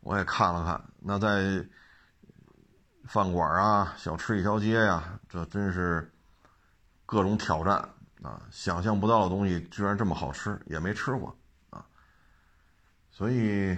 [0.00, 1.66] 我也看了看，那在
[3.04, 6.12] 饭馆啊，小吃一条街呀，这真是
[7.04, 7.76] 各种挑战
[8.22, 8.40] 啊！
[8.50, 11.36] 想象不到的东西居然这么好吃，也没吃过
[11.70, 11.84] 啊，
[13.10, 13.76] 所以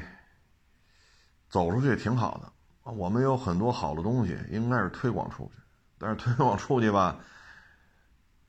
[1.48, 2.92] 走出去挺好的啊。
[2.92, 5.62] 我们有很多好的东西，应该是推广出去。
[5.96, 7.16] 但是推广出去吧，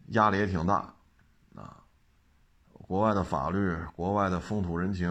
[0.07, 0.93] 压力也挺大，
[2.87, 5.09] 国外的法律、国外的风土人情，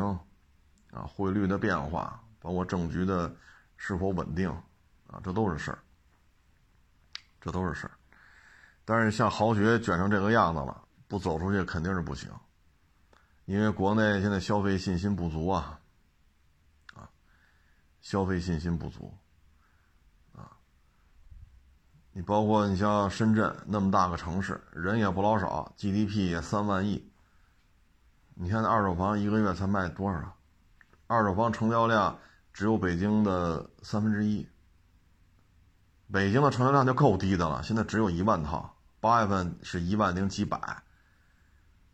[0.93, 3.35] 啊，汇率的变化，包括政局的
[3.77, 4.49] 是否稳定，
[5.09, 5.79] 啊，这都是事儿，
[7.41, 7.91] 这都是事儿。
[8.85, 12.31] 但是像豪爵卷成这个样子了，不走出去肯定是不行，
[13.45, 15.81] 因为国内现在消费信心不足啊，
[16.95, 17.11] 啊，
[18.01, 19.13] 消费信心不足。
[20.37, 20.47] 啊
[22.13, 27.11] 你包括你像深圳那么大个城市，人也不老少，GDP 也三万亿。
[28.35, 30.37] 你看那二手房一个月才卖多少？
[31.07, 32.19] 二手房成交量
[32.53, 34.47] 只有北京的三分之一。
[36.13, 40.83] 北京的成交量就够低的了，现在只有一万套，八月份是一万零几百。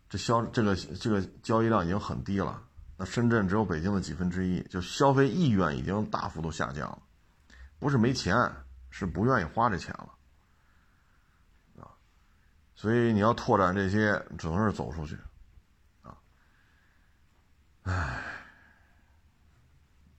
[0.08, 2.62] 这销这个这个交易量已经很低了。
[2.96, 6.98] 那深圳只有北京的几分之一，就消费意愿已经大幅度下降了，
[7.78, 8.34] 不是没钱。
[8.92, 10.08] 是不愿意花这钱了，
[11.80, 11.94] 啊，
[12.74, 15.16] 所以你要拓展这些，只能是走出去，
[17.90, 18.22] 唉，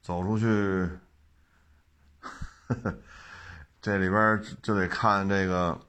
[0.02, 0.44] 走出去，
[3.80, 5.80] 这里边就得看这个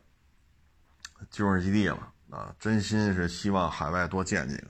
[1.29, 4.67] 军事基地了，啊，真心是希望海外多建几个。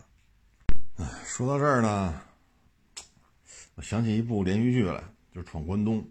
[0.96, 2.20] 唉，说到这儿呢，
[3.76, 5.04] 我想起一部连续剧来，
[5.36, 6.02] 就是《闯关东》。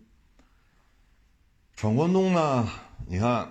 [1.74, 2.68] 闯关东呢？
[3.08, 3.50] 你看，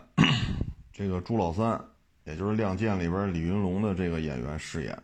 [0.94, 1.84] 这个朱老三，
[2.24, 5.04] 也就是《亮剑》里边李云龙的这个演员饰演的，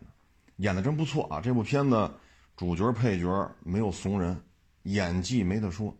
[0.56, 1.42] 演的真不错啊！
[1.42, 2.10] 这部片子
[2.58, 4.36] 主角配角没有怂人，
[4.82, 5.96] 演技没得说，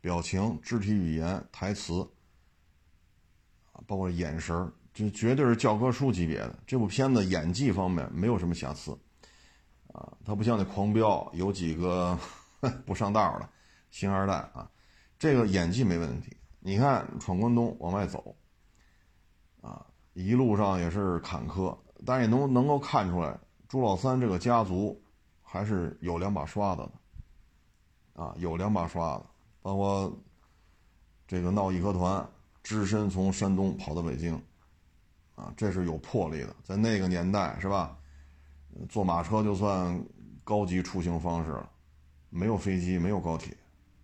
[0.00, 2.02] 表情、肢体语言、台词
[3.70, 6.58] 啊，包括眼神就绝对是教科书级别的。
[6.66, 8.98] 这部片子演技方面没有什么瑕疵
[9.92, 12.18] 啊，它不像那《狂飙》有几个
[12.84, 13.48] 不上道的
[13.92, 14.68] 星二代啊，
[15.20, 16.36] 这个演技没问题。
[16.58, 18.34] 你看，闯关东往外走，
[19.60, 25.00] 啊，一路上也是坎坷，但也能能够看出来，朱老三这个家族
[25.48, 29.24] 还是有两把刷子的，啊，有两把刷子，
[29.62, 30.12] 包括
[31.26, 32.28] 这个闹义和团，
[32.64, 34.34] 只身从山东跑到北京，
[35.36, 37.96] 啊，这是有魄力的，在那个年代是吧？
[38.88, 40.04] 坐马车就算
[40.42, 41.70] 高级出行方式了，
[42.28, 43.56] 没有飞机，没有高铁，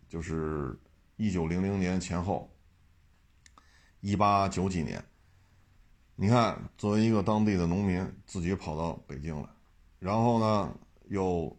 [0.09, 0.79] 就是
[1.17, 2.49] 一九零零年前后，
[4.01, 5.05] 一八九几年。
[6.15, 9.49] 你看，作为一个当地的农民，自己跑到北京来，
[9.99, 10.73] 然后呢，
[11.13, 11.55] 又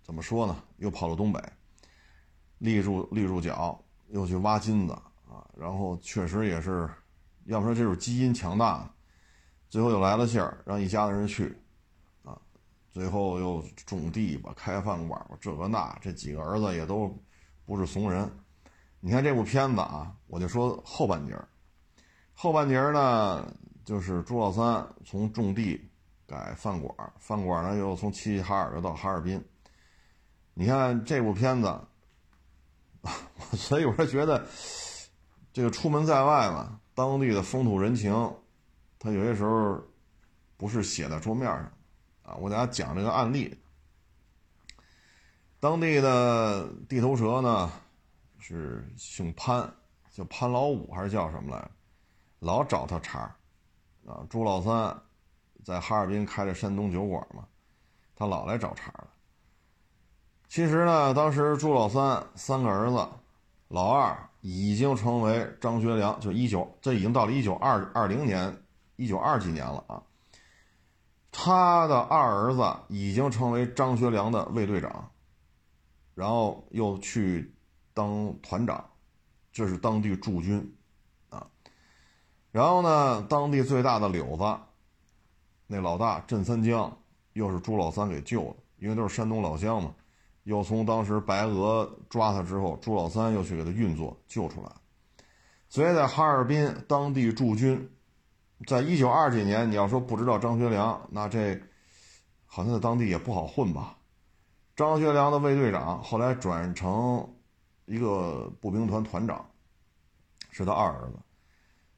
[0.00, 0.56] 怎么说呢？
[0.76, 1.42] 又跑到东北，
[2.58, 4.92] 立住立住脚，又去挖金子
[5.28, 5.44] 啊！
[5.56, 6.88] 然后确实也是，
[7.46, 8.88] 要不说这种基因强大，
[9.68, 11.52] 最后又来了信儿，让一家子人去，
[12.22, 12.40] 啊，
[12.92, 17.12] 最后又种地吧，开饭馆吧，这个那，这几个儿子也都
[17.66, 18.30] 不是怂人。
[19.00, 21.48] 你看这部片子啊，我就说后半截儿。
[22.34, 23.52] 后半截儿呢，
[23.84, 25.89] 就是朱老三从种地
[26.30, 29.44] 改饭馆，饭馆呢又从齐齐哈尔又到哈尔滨。
[30.54, 31.80] 你看这部片子，
[33.56, 34.46] 所以我是觉得，
[35.52, 38.12] 这个出门在外嘛，当地的风土人情，
[39.00, 39.82] 他有些时候
[40.56, 41.72] 不是写在桌面上
[42.22, 42.34] 啊。
[42.36, 43.58] 我给大家讲这个案例，
[45.58, 47.72] 当地的地头蛇呢
[48.38, 49.68] 是姓潘，
[50.12, 51.70] 叫潘老五还是叫什么来着？
[52.38, 53.34] 老找他茬
[54.06, 54.24] 啊！
[54.30, 54.96] 朱老三
[55.64, 57.44] 在哈尔滨开着山东酒馆嘛，
[58.14, 59.08] 他老来找茬了。
[60.48, 63.08] 其实呢，当时朱老三三个儿子，
[63.68, 68.62] 老二已经成为张学良，就一九，这已经到了一九二二零年，
[68.96, 70.02] 一九二几年了啊。
[71.30, 75.08] 他的二儿子已经成为张学良的卫队长，
[76.14, 77.54] 然后又去
[77.94, 78.84] 当团长，
[79.52, 80.76] 这是当地驻军
[81.28, 81.46] 啊。
[82.50, 84.58] 然后呢，当地最大的柳子，
[85.72, 86.92] 那老大镇三江，
[87.34, 89.94] 又是朱老三给救的，因为都是山东老乡嘛。
[90.42, 94.72] 又从当时白俄抓他之后，朱老三又去给他运作救出来。
[95.68, 97.88] 所以在哈尔滨当地驻军，
[98.66, 101.56] 在一九二几年，你要说不知道张学良，那这
[102.46, 103.96] 好像在当地也不好混吧。
[104.74, 107.24] 张学良的卫队长后来转成
[107.84, 109.48] 一个步兵团团长，
[110.50, 111.18] 是他二儿子。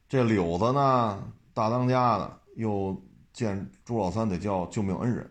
[0.07, 1.23] 这柳子呢，
[1.55, 2.95] 大当家的又
[3.33, 5.29] 见朱老三得叫救命恩人，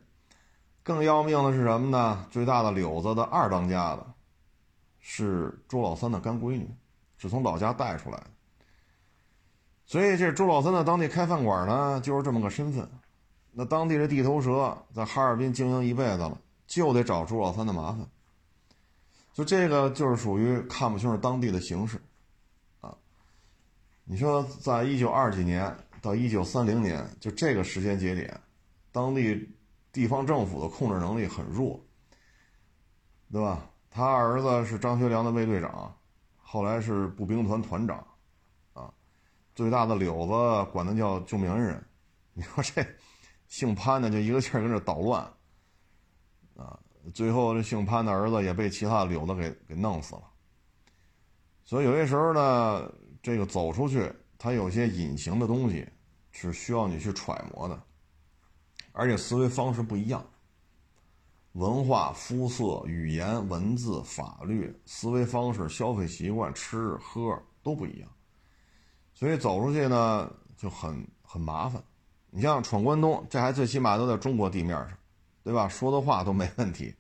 [0.83, 2.27] 更要命的是什么呢？
[2.31, 4.05] 最大的柳子的二当家的，
[4.99, 6.69] 是朱老三的干闺女，
[7.17, 8.27] 是从老家带出来的。
[9.87, 12.89] 所以这朱老三在当地开饭馆呢，就是这么个身份。
[13.53, 18.07] 那当地的地头蛇在哈尔滨经营一辈子了，就得找朱老三的麻烦。
[19.33, 22.01] 就这个就是属于看不清楚当地的形势。
[22.81, 22.95] 啊
[24.05, 28.39] 你说，在一九二几年到一九三零年，就这个时间节点，
[28.91, 29.49] 当地
[29.93, 31.81] 地方政府的控制能力很弱，
[33.31, 33.71] 对吧？
[33.89, 35.97] 他儿子是张学良的卫队长，
[36.37, 38.05] 后来是步兵团团长，
[38.73, 38.93] 啊，
[39.55, 41.81] 最大的柳子管他叫救命恩人。
[42.35, 42.85] 你说这
[43.47, 45.23] 姓潘的就一个劲儿跟这捣乱，
[46.57, 46.77] 啊，
[47.15, 50.23] 最后这姓潘的儿子也被其他柳子给给弄死了。
[51.63, 52.93] 所以有些时候呢。
[53.25, 54.13] 这个走出去，
[54.43, 55.89] 它有些隐形的东西，
[56.33, 57.81] 是需要你去揣摩的，
[58.91, 60.27] 而且思维方式不一样，
[61.53, 68.11] 文化、肤色、语言、文字、法律、思维方式、消费习惯、吃喝都不一样，
[69.15, 71.81] 所以走出去呢就很很麻烦。
[72.29, 74.99] 你像闯关东，这还最起码都在中国地面上，
[75.45, 75.69] 对吧？
[75.69, 76.93] 说的话都没问题，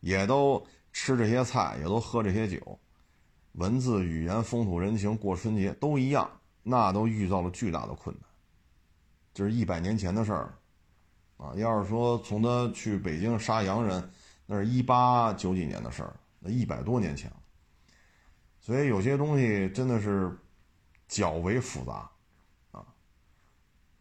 [0.00, 2.78] 也都吃这些菜，也都喝这些酒。
[3.52, 6.30] 文字、语言、风土人情，过春节都一样，
[6.62, 8.24] 那都遇到了巨大的困难。
[9.32, 10.54] 这是一百年前的事儿，
[11.36, 14.10] 啊，要是说从他去北京杀洋人，
[14.46, 17.30] 那是一八九几年的事儿，那一百多年前。
[18.60, 20.36] 所以有些东西真的是
[21.08, 22.10] 较为复杂，
[22.72, 22.84] 啊，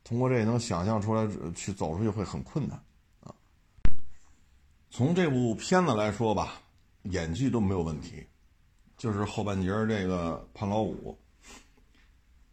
[0.04, 2.78] 通过这能想象出来，去走出去会很困难，
[3.22, 3.34] 啊。
[4.90, 6.62] 从这部片子来说吧，
[7.04, 8.26] 演技都没有问题。
[8.98, 11.18] 就是后半截这个潘老五，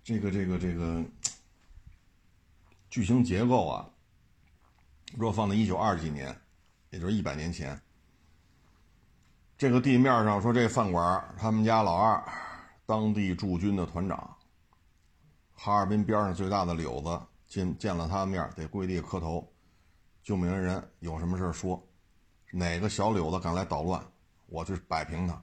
[0.06, 1.04] 这个这个这个
[2.88, 3.90] 剧情结构啊，
[5.16, 6.32] 若放在一九二几年，
[6.90, 7.76] 也就是一百年前，
[9.58, 12.22] 这个地面上说这饭馆，他们家老二，
[12.86, 14.36] 当地驻军的团长，
[15.54, 19.52] 哈尔滨边上最大的柳子见见了他面得跪地磕头，
[20.22, 21.84] 救命恩人有什么事说，
[22.52, 24.00] 哪个小柳子敢来捣乱，
[24.46, 25.42] 我去摆平他。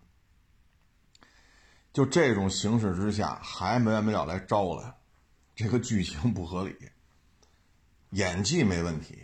[1.94, 4.96] 就这种形势之下，还没完没了来招来，
[5.56, 6.76] 这个剧情不合理，
[8.10, 9.20] 演技没问题，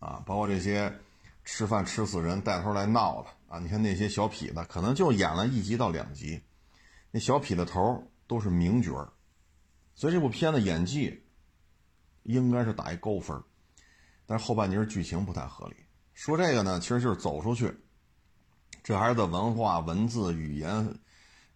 [0.00, 1.00] 啊，包括这些
[1.46, 3.58] 吃饭吃死人带头来闹的啊！
[3.58, 6.42] 你看那些小痞子，可能就演了一集到两集，
[7.10, 9.10] 那小痞子头都是名角儿，
[9.94, 11.24] 所以这部片子演技
[12.24, 13.42] 应该是打一高分
[14.26, 15.76] 但是后半截剧情不太合理。
[16.12, 17.74] 说这个呢，其实就是走出去，
[18.82, 20.98] 这孩子文化、文字、语言，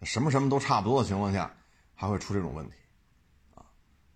[0.03, 1.53] 什么什么都差不多的情况下，
[1.95, 2.75] 还会出这种问题
[3.55, 3.65] 啊！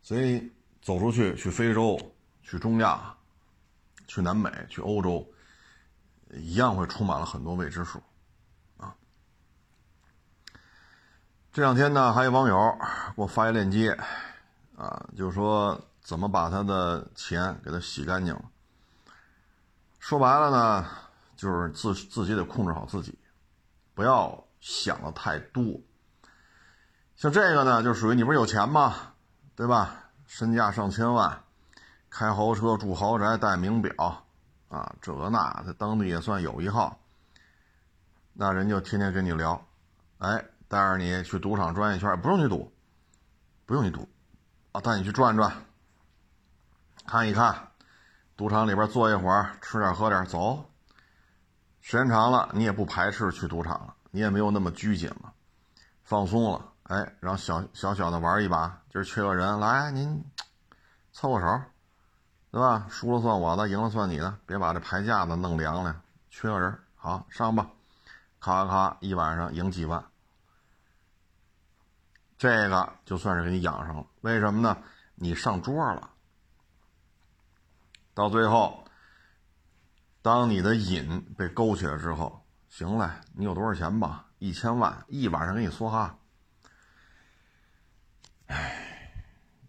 [0.01, 1.99] 所以走出去，去非洲，
[2.41, 3.15] 去中亚，
[4.07, 5.27] 去南美，去欧洲。
[6.35, 8.01] 一样会充满了很多未知数，
[8.77, 8.95] 啊！
[11.51, 12.75] 这两天呢，还有网友
[13.15, 13.91] 给我发一链接，
[14.75, 18.45] 啊，就是说怎么把他的钱给他洗干净了。
[19.99, 20.89] 说白了呢，
[21.35, 23.15] 就是自自己得控制好自己，
[23.93, 25.81] 不要想的太多。
[27.17, 28.95] 像这个呢，就属于你不是有钱吗？
[29.55, 30.05] 对吧？
[30.25, 31.43] 身价上千万，
[32.09, 34.25] 开豪车，住豪宅，戴名表。
[34.69, 36.97] 啊，这个那在当地也算有一号。
[38.31, 39.67] 那人就天天跟你聊，
[40.19, 42.73] 哎，带着你去赌场转一圈，不用你赌，
[43.65, 44.07] 不用你赌，
[44.71, 45.53] 啊，带你去转转，
[47.05, 47.67] 看一看，
[48.37, 50.69] 赌场里边坐一会儿，吃点喝点，走。
[51.81, 55.33] 时间长了，你也不排斥去赌场了，你也没有那么拘谨了，
[56.03, 60.23] 放松了，哎，然后小小小的玩一把，今儿缺个人，来您
[61.11, 61.61] 凑个手。
[62.51, 62.85] 对吧？
[62.87, 66.03] 输了算我的，赢了算你的，别把这牌架子弄凉了。
[66.29, 67.67] 缺个人，好上吧，
[68.39, 70.05] 咔咔一晚上赢几万，
[72.37, 74.05] 这个就算是给你养上了。
[74.21, 74.77] 为什么呢？
[75.15, 76.11] 你上桌了，
[78.13, 78.85] 到最后，
[80.21, 82.42] 当你的瘾被勾起来之后，
[82.75, 84.25] 行了，你有多少钱吧？
[84.39, 86.17] 一千万，一晚上给你梭哈。
[88.47, 89.13] 唉，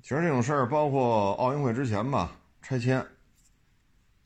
[0.00, 2.32] 其实这种事儿，包括奥运会之前吧。
[2.62, 3.07] 拆迁，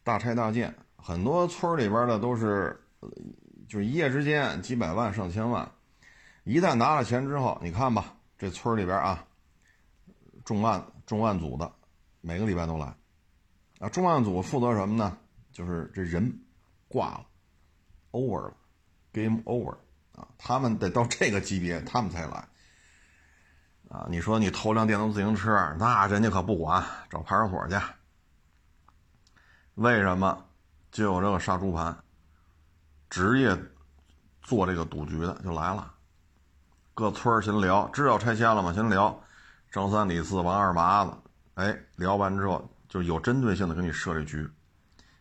[0.04, 2.80] 大拆大建，很多村里边的都是，
[3.68, 5.68] 就是一夜之间几百万上千万，
[6.44, 9.26] 一旦拿了钱之后，你看吧，这村里边啊，
[10.44, 11.68] 重案重案组的
[12.20, 12.94] 每个礼拜都来，
[13.80, 15.18] 啊，重案组负责什么呢？
[15.50, 16.32] 就是这人
[16.86, 17.26] 挂了
[18.12, 18.56] ，over 了
[19.18, 19.72] ，game over
[20.14, 22.48] 啊，他们得到这个级别，他们才来，
[23.88, 27.76] 啊，你说你偷辆电动自行车，那人家可不管，找派出所去。
[29.74, 30.44] 为什么
[30.90, 31.96] 就有这个杀猪盘？
[33.10, 33.56] 职业
[34.42, 35.94] 做这个赌局的就来了，
[36.94, 38.72] 各村儿先聊，知道拆迁了吗？
[38.72, 39.18] 先聊，
[39.70, 41.12] 张三李四王二麻子，
[41.54, 44.48] 哎，聊完之后就有针对性的给你设这局。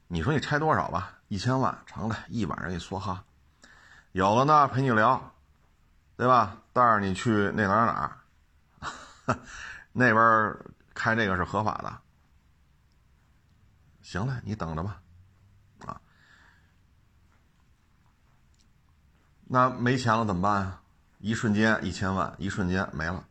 [0.07, 1.13] 你说你拆多少吧？
[1.27, 3.23] 一千万，成了，一晚上一梭哈。
[4.17, 5.31] 有的呢陪你聊，
[6.15, 6.57] 对吧？
[6.73, 8.19] 带着你去那哪哪
[9.27, 9.39] 哪，
[9.91, 10.57] 那边
[10.95, 12.01] 开这个是合法的。
[14.01, 14.99] 行了，你等着吧，
[15.85, 16.01] 啊，
[19.43, 20.81] 那没钱了怎么办呀？
[21.19, 23.23] 一瞬间一千万，一瞬间没了，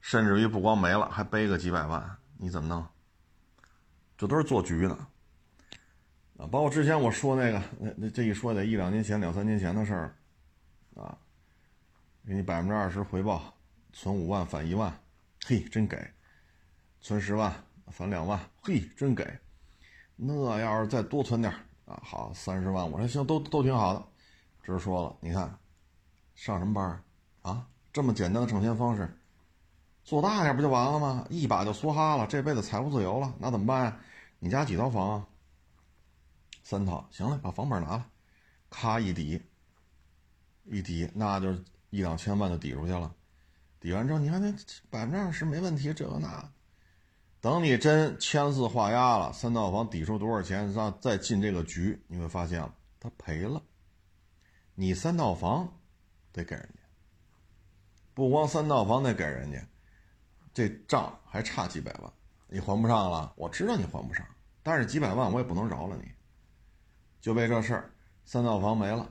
[0.00, 2.88] 甚至于不光没了，还背个几百万，你怎么弄？
[4.16, 4.96] 这都是做局的，
[6.50, 10.16] 包括之前我说那个，那那这一说得一两年前、两三年前的事儿，
[10.94, 11.16] 啊，
[12.26, 13.54] 给你百分之二十回报，
[13.92, 14.92] 存五万返一万，
[15.44, 15.96] 嘿，真给；
[17.00, 17.52] 存十万
[17.88, 19.26] 返两万，嘿，真给。
[20.16, 21.52] 那要是再多存点
[21.84, 24.04] 啊，好三十万，我说行，都都挺好的。
[24.62, 25.58] 只是说了，你看，
[26.34, 27.02] 上什么班
[27.42, 27.66] 啊？
[27.92, 29.08] 这么简单的挣钱方式，
[30.02, 31.26] 做大点不就完了吗？
[31.30, 33.98] 一把就梭哈了，这辈子财务自由了，那怎么办呀？
[34.38, 35.26] 你家几套房啊？
[36.62, 38.04] 三套，行了，把房本拿来，
[38.70, 39.42] 咔一抵，
[40.64, 41.52] 一抵，那就
[41.90, 43.14] 一两千万就抵出去了。
[43.80, 44.52] 抵完之后，你看那
[44.90, 46.50] 百分之二十没问题，这个那。
[47.40, 50.72] 等你真签字画押了，三套房抵出多少钱？
[50.72, 52.64] 再再进这个局，你会发现
[53.00, 53.60] 他赔了。
[54.76, 55.80] 你三套房
[56.32, 56.80] 得给人家，
[58.14, 59.58] 不光三套房得给人家，
[60.54, 62.12] 这账还差几百万，
[62.46, 63.32] 你还不上了。
[63.36, 64.24] 我知道你还不上，
[64.62, 66.08] 但是几百万我也不能饶了你。
[67.22, 67.90] 就为这事儿，
[68.24, 69.08] 三套房没了，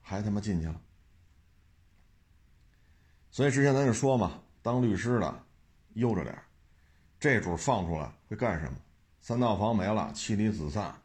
[0.00, 0.78] 还他妈进去了。
[3.30, 5.44] 所以之前咱就说嘛，当律师的
[5.94, 6.44] 悠着点儿。
[7.20, 8.76] 这主放出来会干什么？
[9.20, 11.00] 三套房没了，妻离子散，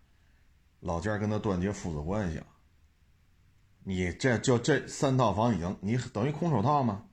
[0.80, 2.47] 老家跟他断绝父子关系了。
[3.84, 7.05] 你这就这三套房已经，你等于空手套吗？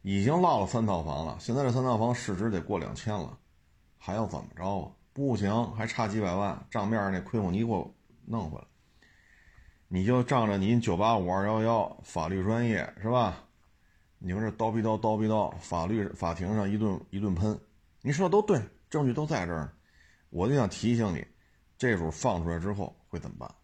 [0.00, 3.38] 已经落了三套房了，现在这三套房市值得过两千了，
[3.98, 4.90] 还要怎么着啊？
[5.12, 7.94] 不行，还差几百万，账面那亏空你给我
[8.26, 8.66] 弄回来。
[9.88, 13.44] 你就仗着你九八五二幺幺法律专业是吧？
[14.18, 17.60] 你们这叨逼叨叨逼叨，法律法庭上一顿一顿喷。
[18.00, 19.70] 你说的都对，证据都在这儿，
[20.30, 21.26] 我就想提醒你，
[21.76, 23.54] 这主放出来之后会怎么办？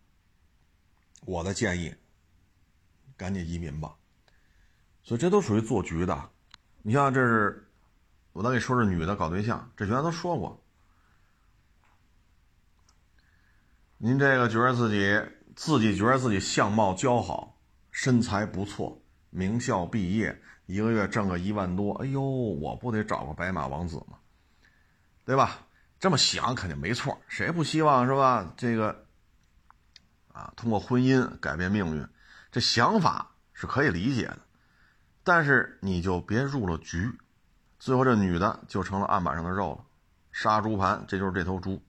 [1.25, 1.95] 我的建议，
[3.17, 3.97] 赶紧移民吧。
[5.03, 6.31] 所以这都属于做局的。
[6.83, 7.67] 你像这是，
[8.33, 10.63] 我再给你说，这女的搞对象，这原来都说过。
[14.03, 15.21] 您这个觉得自己
[15.55, 18.99] 自己觉得自己相貌姣好，身材不错，
[19.29, 24.17] 名校毕业，一个月挣个一万多，哎呦，我不得找个白马王子吗？
[25.27, 25.67] 对吧？
[25.99, 28.55] 这么想肯定没错，谁不希望是吧？
[28.57, 29.05] 这个
[30.33, 32.09] 啊，通过婚姻改变命运，
[32.51, 34.39] 这想法是可以理解的。
[35.23, 37.07] 但是你就别入了局，
[37.79, 39.85] 最后这女的就成了案板上的肉了，
[40.33, 41.83] 杀猪盘，这就是这头猪。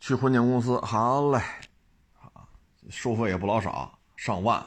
[0.00, 1.38] 去婚庆公司，好嘞，
[2.18, 2.48] 啊，
[2.88, 4.64] 收费也不老少，上万。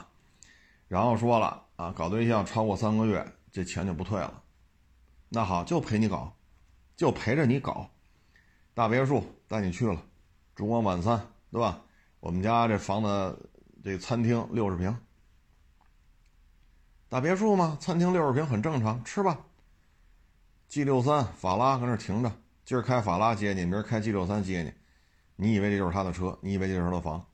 [0.86, 4.42] 然后说了啊，搞对象超过三个月，这钱就不退了。
[5.28, 6.32] 那好，就陪你搞，
[6.96, 7.90] 就陪着你搞。
[8.74, 10.00] 大别墅带你去了，
[10.54, 11.20] 烛光晚餐，
[11.50, 11.82] 对吧？
[12.20, 13.50] 我们家这房子，
[13.82, 14.96] 这餐厅六十平。
[17.08, 19.36] 大别墅嘛，餐厅六十平很正常，吃吧。
[20.68, 22.32] G 六三法拉搁那停着，
[22.64, 24.72] 今儿开法拉接你，明儿开 G 六三接你。
[25.36, 26.38] 你以为这就是他的车？
[26.42, 27.26] 你以为这就是他的房，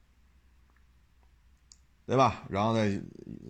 [2.06, 2.42] 对吧？
[2.48, 3.00] 然后再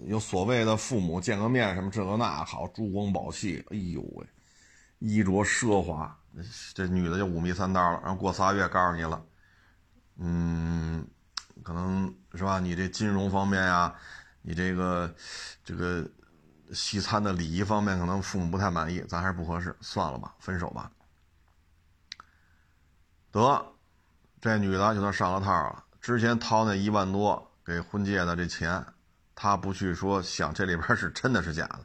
[0.07, 4.27] 有所谓的父母见个面，什么这个那好，珠光宝气，哎呦喂，
[4.99, 6.19] 衣着奢华，
[6.75, 8.01] 这女的就五迷三道了。
[8.03, 9.25] 然后过仨月告诉你了，
[10.17, 11.07] 嗯，
[11.63, 12.59] 可能是吧？
[12.59, 13.95] 你这金融方面呀，
[14.43, 15.15] 你这个
[15.65, 16.11] 这个
[16.73, 20.91] 西餐的礼仪方面，可能父母不太满意，咱还是不合适，算了吧，分手吧，
[23.31, 23.75] 得。
[24.41, 25.85] 这女的就算上了套了。
[26.01, 28.83] 之前掏那一万多给婚介的这钱，
[29.35, 31.81] 她不去说想这里边是真的是假的。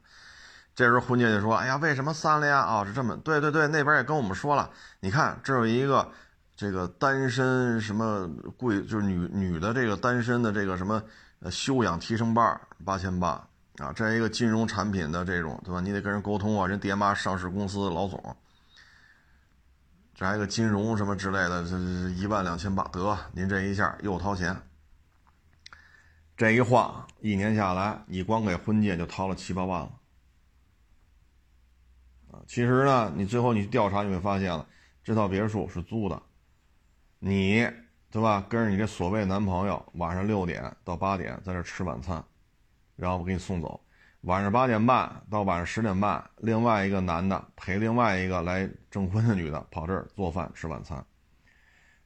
[0.74, 2.60] 这时候婚介就说：“哎呀，为什么散了呀？
[2.60, 4.70] 啊，是这么对对对，那边也跟我们说了。
[5.00, 6.10] 你看这有一个
[6.56, 11.02] 这个单身什么贵，就是女女的这个单身的这个什么
[11.40, 13.30] 呃修养提升班八千八
[13.78, 15.82] 啊，这一个金融产品的这种对吧？
[15.82, 18.22] 你得跟人沟通啊，人爹妈上市公司老总。”
[20.16, 21.78] 这还个金融什么之类的，这
[22.12, 24.56] 一万两千八，得您这一下又掏钱。
[26.38, 29.92] 这一晃一年下来，你光给婚介就掏了七八万了。
[32.32, 34.66] 啊，其实呢，你最后你去调查，你会发现了，
[35.04, 36.24] 这套别墅是租的，
[37.20, 37.70] 你
[38.10, 38.46] 对吧？
[38.50, 42.24] 跟着你这所谓男朋友，晚上六点到八点在这吃晚餐，
[42.96, 43.85] 然后我给你送走。
[44.26, 51.06] 晚上八点半到晚上十点半，另外一个男的陪另外一个来征婚的女的跑这儿做饭吃晚餐。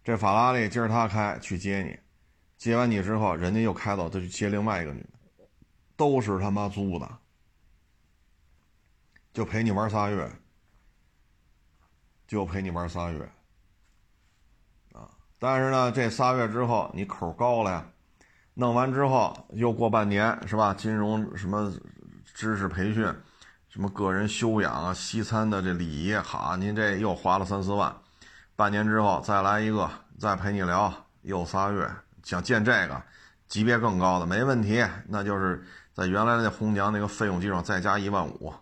[0.04, 1.98] 这法拉利今儿他开去接你，
[2.58, 5.48] 接完你之后，人家又开走再去接另外一个女的，
[5.96, 7.10] 都是他妈租的，
[9.32, 10.30] 就陪你玩仨月，
[12.28, 13.32] 就陪你玩仨月。
[14.92, 17.90] 啊，但是呢，这仨月之后你口高了呀，
[18.56, 20.74] 弄完之后又过半年是吧？
[20.74, 21.72] 金融什么？
[22.40, 23.04] 知识培训，
[23.68, 27.94] 什么个人修养啊，西餐的这礼仪，好，您这又花了三四万，
[28.56, 31.92] 半年之后再来一个，再陪你聊，又仨月，
[32.24, 33.04] 想见这个
[33.50, 35.62] 级别更高的没问题，那就是
[35.94, 38.54] 在原来那红娘那个费用基础上再加一万五，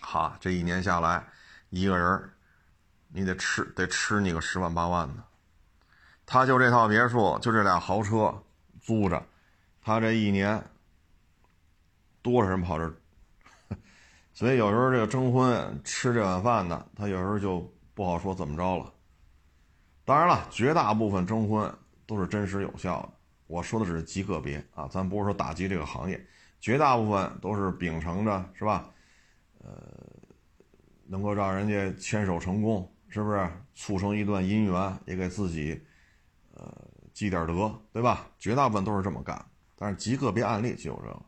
[0.00, 1.22] 好，这一年下来，
[1.68, 2.30] 一个人
[3.08, 5.22] 你得吃得吃你个十万八万的，
[6.24, 8.42] 他就这套别墅，就这俩豪车
[8.80, 9.22] 租着，
[9.84, 10.64] 他这一年。
[12.22, 12.94] 多少人跑这儿？
[14.32, 18.92] 所以有时候这个征婚吃这碗饭的，他有时候就不好说怎么着了。
[20.04, 21.72] 当然了，绝大部分征婚
[22.06, 23.10] 都是真实有效的。
[23.46, 26.18] 我说的只是极个别啊，咱不是说打击这个行业，
[26.60, 28.88] 绝大部分都是秉承着是吧？
[29.58, 29.70] 呃，
[31.04, 35.78] 能够让人家牵手成功，是不是促成一段姻缘，也给自己
[36.54, 36.74] 呃
[37.12, 38.26] 积点德，对吧？
[38.38, 39.44] 绝大部分都是这么干，
[39.76, 41.22] 但是极个别案例就有这个。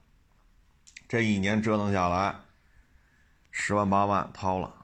[1.07, 2.35] 这一年折腾下来，
[3.51, 4.75] 十万八万掏了，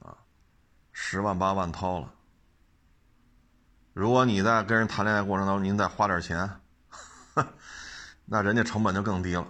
[0.00, 0.16] 啊，
[0.92, 2.12] 十万八万掏了。
[3.94, 6.48] 如果你在跟人谈恋爱过程当中，您再花点钱，
[8.26, 9.46] 那人家成本就更低了，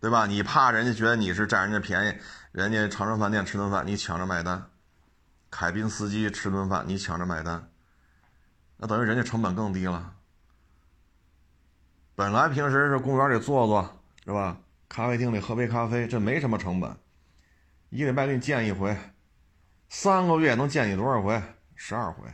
[0.00, 0.26] 对吧？
[0.26, 2.18] 你怕人家觉得你是占人家便宜，
[2.52, 4.70] 人家长城饭店吃顿饭，你抢着买单；
[5.50, 7.70] 凯宾斯基吃顿饭，你抢着买单，
[8.76, 10.14] 那等于人家成本更低了。
[12.14, 13.97] 本来平时是公园里坐坐。
[14.28, 14.60] 是吧？
[14.90, 16.94] 咖啡厅里喝杯咖啡，这没什么成本。
[17.88, 18.94] 一礼拜给你见一回，
[19.88, 21.42] 三个月能见你多少回？
[21.74, 22.28] 十二回。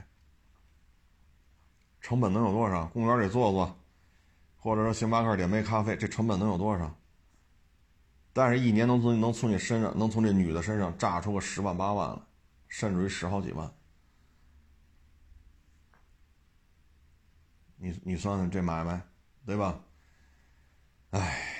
[2.01, 2.87] 成本能有多少？
[2.87, 3.79] 公园里坐坐，
[4.57, 6.93] 或者说星巴克点杯咖啡，这成本能有多少？
[8.33, 12.19] 但是，一年能从能从你身上，能从这女的身上榨出个十万八万来，
[12.67, 13.73] 甚至于十好几万。
[17.77, 19.01] 你你算算这买卖，
[19.47, 19.79] 对吧？
[21.11, 21.54] 哎，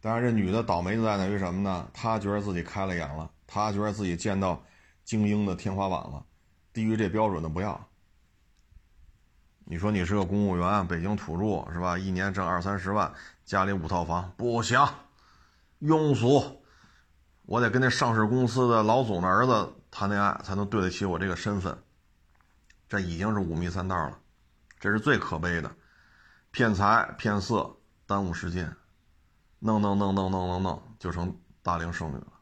[0.00, 1.88] 当然这女的倒霉就在于什么呢？
[1.92, 4.62] 她觉得自己开了眼了，她觉得自己见到
[5.04, 6.24] 精英的天花板了，
[6.72, 7.88] 低于这标准的不要。
[9.64, 11.98] 你说你是个公务员，北京土著是吧？
[11.98, 13.12] 一年挣二三十万，
[13.44, 14.78] 家里五套房，不行，
[15.80, 16.62] 庸俗。
[17.42, 21.76] 我得跟那上市公司的老总的儿子谈恋爱，才能对得起我这个身份。
[22.88, 24.18] 这已经是五迷三道了，
[24.80, 25.70] 这是最可悲的，
[26.50, 27.76] 骗财骗色，
[28.06, 28.74] 耽误时间，
[29.58, 32.32] 弄弄弄弄弄弄弄，就成大龄剩女了。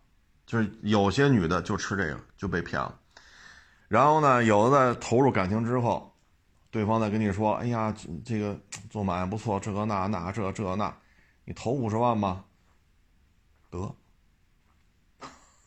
[0.44, 2.98] 就是有些女的就吃这个就被骗了，
[3.88, 6.12] 然后呢，有的在投入感情之后。
[6.68, 8.60] 对方再跟你说：“哎呀，这个
[8.90, 10.94] 做买卖不错，这个那那这这那，
[11.44, 12.44] 你投五十万吧。”
[13.70, 13.96] 得，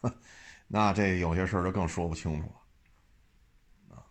[0.67, 2.47] 那这有些事儿就更说不清楚
[3.89, 4.05] 了啊。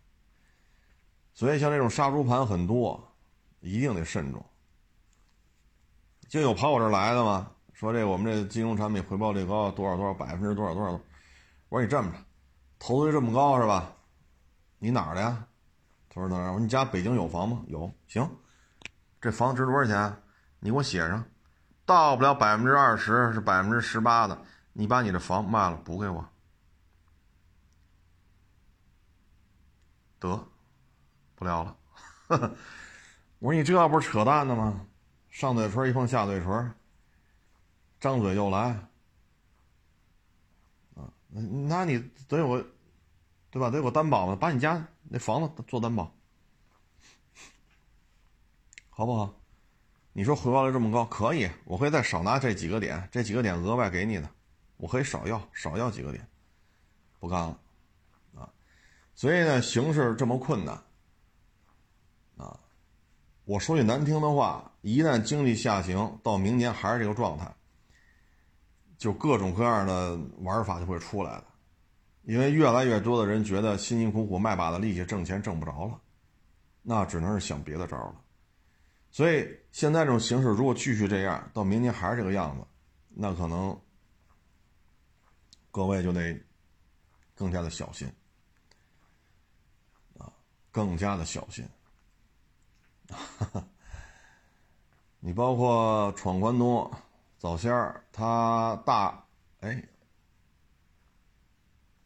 [1.34, 3.00] 所以像这种杀猪盘很多，
[3.60, 4.44] 一定得慎重。
[6.28, 10.92] 就有跑我这儿来的嘛，说这我们这金融产品回报率高，多少多少百分之多少多少。
[11.70, 12.18] 我说你这么着，
[12.78, 13.92] 投资这么高是吧？
[14.78, 15.46] 你哪儿的呀？
[16.10, 17.62] 他说哪儿：“我说你家北京有房吗？
[17.66, 18.28] 有，行，
[19.20, 20.22] 这房子值多少钱？
[20.60, 21.24] 你给我写上，
[21.84, 26.28] 到不了百分之二十，是百分之十八的，你把你的房卖了补给我。
[30.18, 30.48] 得，
[31.34, 31.76] 不聊了。
[33.38, 34.86] 我说你这不是扯淡的吗？
[35.38, 36.74] 上嘴唇一碰下嘴唇，
[38.00, 38.70] 张嘴就来。
[40.96, 42.60] 啊，那你得有，
[43.48, 43.70] 对吧？
[43.70, 46.12] 得有个担保嘛，把你家。”那房子做担保，
[48.90, 49.32] 好不好？
[50.12, 54.28] 你说回报率这么高，可以，我可以再少拿这几个点，这几个点额外给你的，
[54.76, 56.28] 我可以少要，少要几个点，
[57.20, 57.60] 不干了，
[58.34, 58.50] 啊！
[59.14, 60.82] 所以呢，形势这么困难，
[63.48, 67.50] 我说句难听的话，一旦经济下行，到明年还是这个状态，
[68.98, 71.44] 就各种各样的玩法就会出来了。
[72.24, 75.98] 因为越来越多的人觉得辛辛苦苦卖把子力气挣钱挣不着了，
[76.82, 78.20] 那只能是想别的招了。
[79.10, 82.66] 所以现在这种形势如果继续这样，到明年还是这个样子，
[83.08, 83.80] 那可能
[85.70, 86.38] 各位就得
[87.34, 88.06] 更加的小心
[90.18, 90.30] 啊，
[90.70, 91.66] 更加的小心。
[95.20, 96.90] 你包括闯关东、
[97.38, 99.24] 早先儿，他大
[99.60, 99.82] 哎。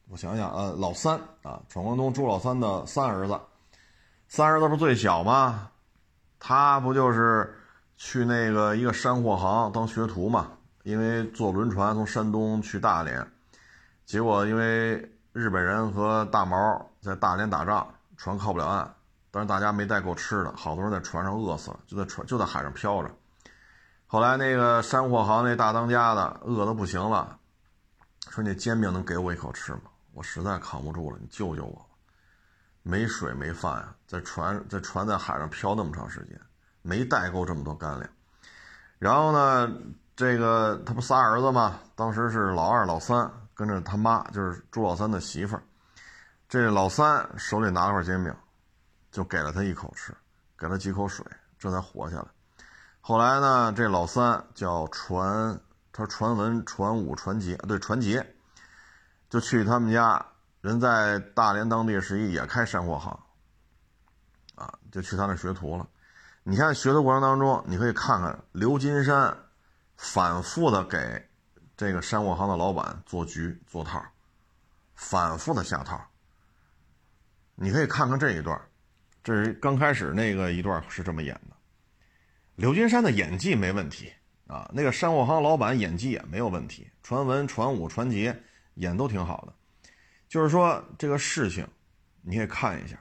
[0.09, 3.41] 我想想，呃，老三啊，闯关东朱老三的三儿子，
[4.29, 5.71] 三儿子不是最小吗？
[6.39, 7.59] 他不就是
[7.97, 10.53] 去那个一个山货行当学徒嘛？
[10.83, 13.27] 因为坐轮船从山东去大连，
[14.05, 14.97] 结果因为
[15.33, 17.87] 日本人和大毛在大连打仗，
[18.19, 18.95] 船靠不了岸，
[19.33, 23.11] 但是大家没带够吃的，好多人在船上饿死了，就在船就在海上漂着。
[24.07, 27.39] 后来那个山货行那大当家的饿得不行了，
[28.28, 29.80] 说：“那煎饼能给我一口吃吗？”
[30.12, 31.87] 我实在扛不住了，你救救我！
[32.83, 36.39] 没水没饭啊，在船在船在海上漂那么长时间，
[36.83, 38.11] 没带够这么多干粮。
[38.99, 39.72] 然后呢，
[40.14, 41.80] 这个他不仨儿子吗？
[41.95, 45.62] 当时是老二、老三跟着他妈，就是朱老三的媳妇儿。
[46.51, 48.35] 这老三手里拿了块煎饼，
[49.13, 50.13] 就给了他一口吃，
[50.59, 51.25] 给了几口水，
[51.57, 52.27] 这才活下来。
[53.01, 55.61] 后来呢，这老三叫传，
[55.93, 58.35] 他传文、传武、传杰，对，传杰。
[59.29, 60.27] 就去他们家，
[60.61, 63.19] 人在大连当地是一也开山货行，
[64.57, 65.89] 啊，就去他那学徒了。
[66.43, 69.37] 你看学的过程当中，你可以看看刘金山
[69.97, 71.29] 反复的给
[71.77, 74.03] 这个山货行的老板做局做套，
[74.95, 76.01] 反复的下套。
[77.55, 78.61] 你可以看看这一段，
[79.25, 81.57] 这是刚开始那个一段是这么演的。
[82.57, 84.12] 刘金山的演技没问题
[84.47, 88.37] 啊，那个山货行老板演技也没有问题，传文、传武、传杰。
[88.77, 89.55] 演都挺好的，
[90.31, 91.68] 就是说这个事情，
[92.23, 92.99] 你可以看一下。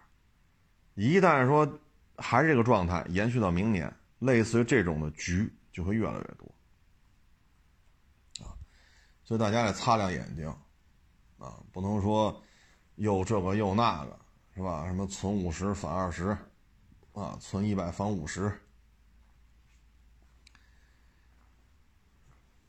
[0.96, 1.80] 一旦说
[2.18, 6.54] 还是这个状态延续到明年，类似于这种的局就会越来越多
[8.44, 8.52] 啊。
[9.24, 10.46] 所以大家得擦亮眼睛
[11.38, 12.44] 啊，不能说
[12.96, 14.20] 又这个又那个，
[14.56, 14.86] 是吧？
[14.86, 16.38] 什么存五十返二十
[17.14, 18.52] 啊，存一百返五十，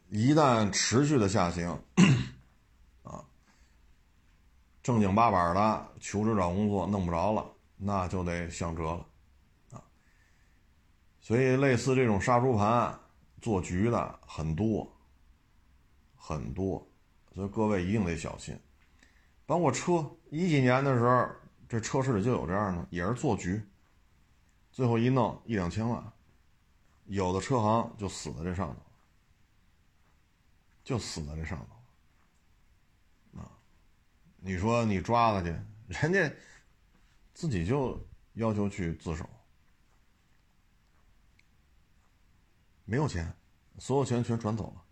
[0.09, 1.68] 一旦持续的下行。
[3.03, 3.24] 啊
[4.83, 9.07] 正经八百的求职找工作弄不着了，那就得想辙了，
[9.70, 9.83] 啊！
[11.20, 12.99] 所以类似这种杀猪盘
[13.41, 14.93] 做局的很多，
[16.16, 16.85] 很多，
[17.33, 18.59] 所以各位一定得小心。
[19.47, 21.28] 包括车，一几年的时候，
[21.72, 23.66] 这车市里就有这样的，也是做局，
[24.72, 26.12] 最后一弄一两千万，
[27.06, 28.82] 有的车行就死在这上头，
[30.84, 33.40] 就死在这上头。
[33.40, 33.48] 啊，
[34.36, 35.48] 你说你抓他去，
[35.88, 36.30] 人家
[37.32, 37.98] 自己就
[38.34, 39.26] 要求去自首，
[42.84, 43.34] 没有钱，
[43.78, 44.82] 所有钱全转走了，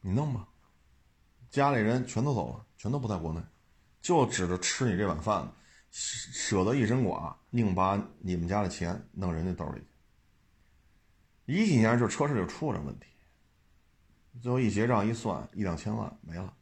[0.00, 0.48] 你弄吧，
[1.50, 3.40] 家里人全都走了，全都不在国内，
[4.04, 5.50] 就指着吃你这碗饭。
[5.96, 9.86] 舍得一身剐，宁把你们家的钱弄人家兜里。
[11.44, 13.06] 一几年就车市就出了问题，
[14.42, 16.52] 最后一结账一算，一两千万没了，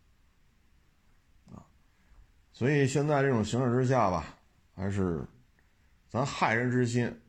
[1.51, 1.65] 啊！
[2.53, 4.27] 所以现在这种形势之下吧，
[4.77, 5.27] 还是
[6.11, 7.23] 咱害人之心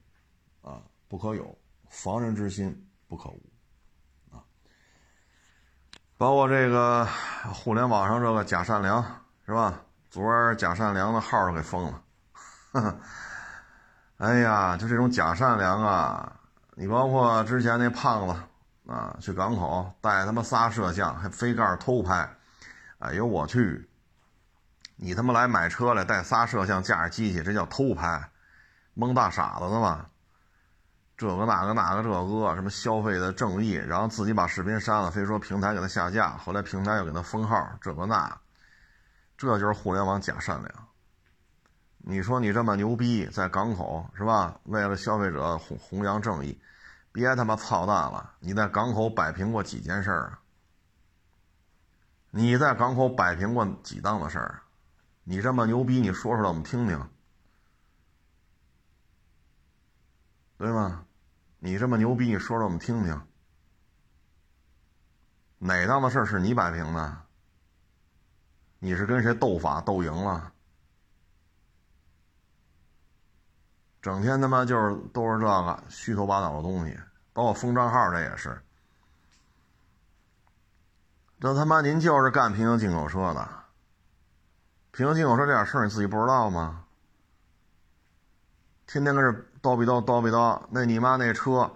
[0.62, 1.58] 啊不可有，
[1.88, 3.42] 防人之心不可无，
[4.30, 4.44] 啊！
[6.18, 7.06] 包括这个
[7.54, 9.02] 互联网上这个假善良
[9.46, 9.86] 是吧？
[10.14, 12.04] 昨儿假善良的号给封了，
[14.18, 16.34] 哎呀，就这种假善良啊！
[16.76, 18.36] 你包括之前那胖子
[18.86, 22.30] 啊，去港口带他妈仨摄像，还飞盖偷拍，
[23.00, 23.90] 哎呦我去！
[24.98, 28.30] 你他妈来买车来带仨摄像，架着机器，这叫偷拍？
[28.94, 30.06] 蒙大傻子呢吗？
[31.18, 38.38] 这个那个那个这个什么消费的正义，然后自己把视频删了，非说平台给他下架，后来平台又给他封号，这个那。
[39.38, 40.88] 这就是互联网假善良。
[41.98, 44.60] 你说你这么牛逼，在港口是吧？
[44.64, 46.60] 为了消费者弘弘扬正义，
[47.12, 48.36] 别他妈操蛋了！
[48.40, 50.40] 你在港口摆平过几件事儿啊？
[52.32, 54.62] 你在港口摆平过几档子事儿？
[55.24, 57.10] 你这么牛逼，你说出来我们听听，
[60.58, 61.06] 对吗？
[61.60, 63.22] 你这么牛逼，你说说我们听听，
[65.60, 67.18] 哪档子事儿是你摆平的？
[68.84, 70.52] 你是跟谁斗法斗赢了？
[74.02, 77.00] 整天他妈就是都是这个虚头巴脑的东西，
[77.32, 78.62] 包括封账号这也是。
[81.40, 83.48] 这他妈您就是干平行进口车的，
[84.92, 86.84] 平行进口车这点事儿你自己不知道吗？
[88.86, 89.32] 天天跟这
[89.62, 91.72] 叨逼叨叨逼叨，那你妈那车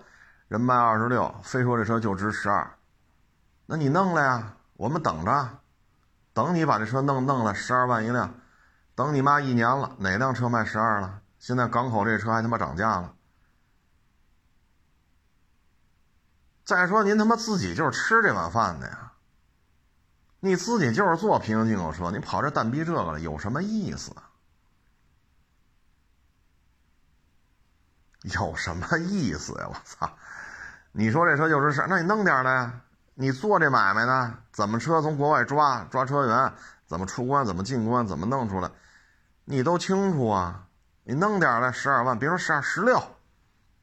[0.50, 2.78] 人卖二十六，非说这车就值十二，
[3.66, 4.58] 那你弄了呀？
[4.74, 5.60] 我们等着。
[6.38, 8.40] 等你把这车弄弄了，十二万一辆，
[8.94, 11.24] 等你妈一年了，哪辆车卖十二了？
[11.40, 13.16] 现在港口这车还他妈涨价了。
[16.64, 19.14] 再说您他妈自己就是吃这碗饭的呀，
[20.40, 24.16] 你自己就是做平行进口车，你跑这蛋逼这个了，有什么意思？
[28.22, 29.70] 有什么意思呀？
[29.70, 30.16] 我操！
[30.92, 32.80] 你说这车就是事那你弄点来。
[33.20, 34.38] 你做这买卖呢？
[34.52, 36.54] 怎么车从国外抓抓车源？
[36.86, 37.44] 怎么出关？
[37.44, 38.06] 怎么进关？
[38.06, 38.70] 怎么弄出来？
[39.44, 40.68] 你都清楚啊！
[41.04, 43.02] 你弄点来十二万，别说十二十六，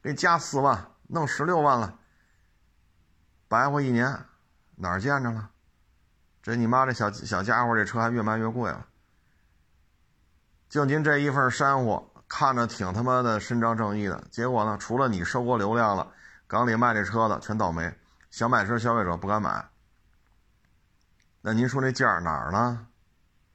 [0.00, 1.98] 给你加四万，弄十六万了，
[3.48, 4.16] 白活一年，
[4.76, 5.50] 哪儿见着了？
[6.40, 8.86] 这你妈这小小家伙，这车还越卖越贵了。
[10.68, 16.12] 就您这一份山货，看着挺他妈的伸张正义的，结果呢，除了你收过流量了，
[16.46, 17.92] 港里卖这车的全倒霉。
[18.34, 19.68] 想买车，消费者不敢买。
[21.40, 22.88] 那您说这价哪儿呢？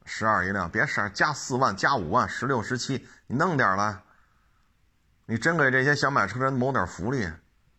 [0.06, 4.00] 十二一辆，别十二加四万，加五万，十六、十七，你弄点来。
[5.26, 7.30] 你真给这些想买车人谋点福利，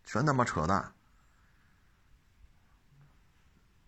[0.03, 0.93] 全他妈扯淡。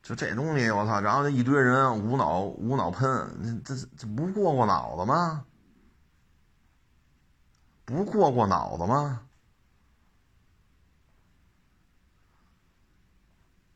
[0.01, 0.99] 就这东西，我操！
[0.99, 5.45] 然后一堆人无脑无脑喷，这这不过过脑子吗？
[7.85, 9.21] 不过过脑子吗？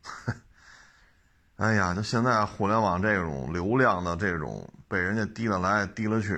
[1.57, 6.37] 哎呀，就现在互联网这种流量的这种被人家提了来提了去，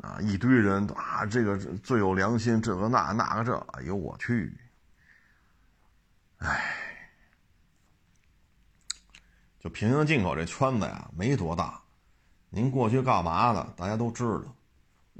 [0.00, 4.56] 啊，一堆人啊，这个最有良心，这个那那个这，哎呦我去，
[6.38, 6.76] 哎，
[9.58, 11.82] 就平行进口这圈子呀，没多大。
[12.50, 13.74] 您过去干嘛的？
[13.76, 14.44] 大家都知道。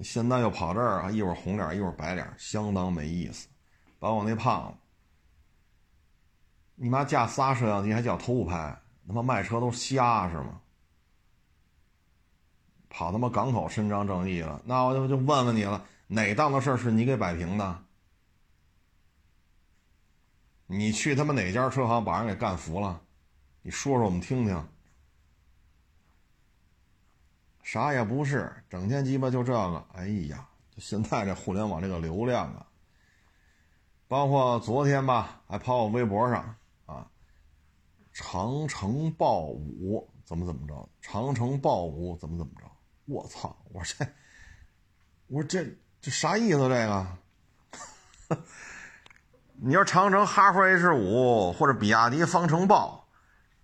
[0.05, 3.49] 现在又跑这儿啊，一会儿红脸，一会儿白脸，相当没意思。
[3.99, 4.88] 把我那胖子。
[6.81, 8.81] 你妈架仨摄像机还叫偷拍？
[9.07, 10.61] 他妈卖车都瞎是吗？
[12.89, 14.63] 跑他妈港口伸张正义了？
[14.65, 17.85] 那我就就问问你了，哪档子事儿是你给摆平的？
[20.67, 23.01] 你去他妈哪家车行把人给干服了？
[23.63, 24.69] 你说说我们听听。
[27.63, 29.85] 啥也不是，整天鸡巴就这个。
[29.95, 32.67] 哎呀，现在这互联网这个流量啊，
[34.07, 36.55] 包括昨天吧，还跑我微博上。
[38.21, 40.89] 长城豹五怎么怎么着？
[41.01, 42.65] 长城豹五怎么怎么着？
[43.05, 43.57] 我操！
[43.73, 44.13] 我说这，
[45.29, 46.59] 我说这这啥意思？
[46.69, 47.07] 这个？
[49.63, 53.07] 你要长城哈弗 H 五或者比亚迪方程豹，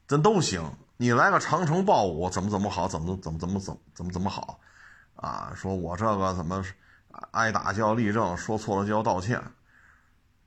[0.06, 0.62] 咱都行。
[0.98, 2.86] 你来个长城豹五，怎么怎么好？
[2.86, 4.60] 怎么怎么怎么怎么怎么怎么好？
[5.16, 6.64] 啊，说我这个怎么
[7.32, 9.42] 挨打就要立正，说错了就要道歉。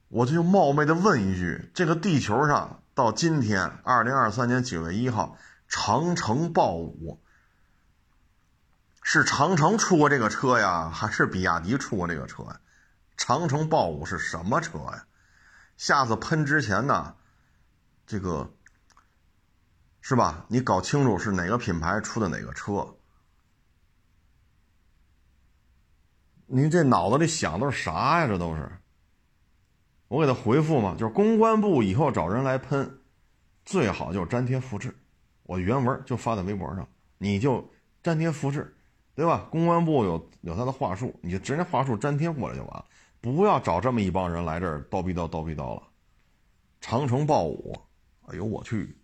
[0.08, 5.38] 我就冒昧的问一句：这个地球上到今天，二零二三年九月一号，
[5.68, 7.22] 长城豹五
[9.04, 12.60] 是长城出过这个车呀，还是比亚迪出过这个车呀？
[13.16, 15.06] 长城豹五是什么车呀？
[15.78, 17.16] 下次喷之前呢，
[18.08, 18.52] 这个
[20.02, 20.48] 是吧？
[20.48, 22.96] 你搞清楚是哪个品牌出的哪个车。
[26.48, 28.28] 您这脑子里想都是啥呀？
[28.28, 28.82] 这都是。
[30.08, 33.00] 我给他回复嘛，就是公关部以后找人来喷，
[33.66, 34.96] 最好就粘贴复制。
[35.44, 36.88] 我原文就发在微博上，
[37.18, 37.70] 你就
[38.04, 38.76] 粘贴复制，
[39.16, 39.48] 对吧？
[39.50, 42.86] 公关部有有他的话术，你就直接话术粘贴过来就完了。
[43.20, 45.84] 不要找这么一帮人来这儿叨逼叨叨逼叨了。
[46.80, 47.76] 长城豹五，
[48.28, 48.98] 哎呦我去！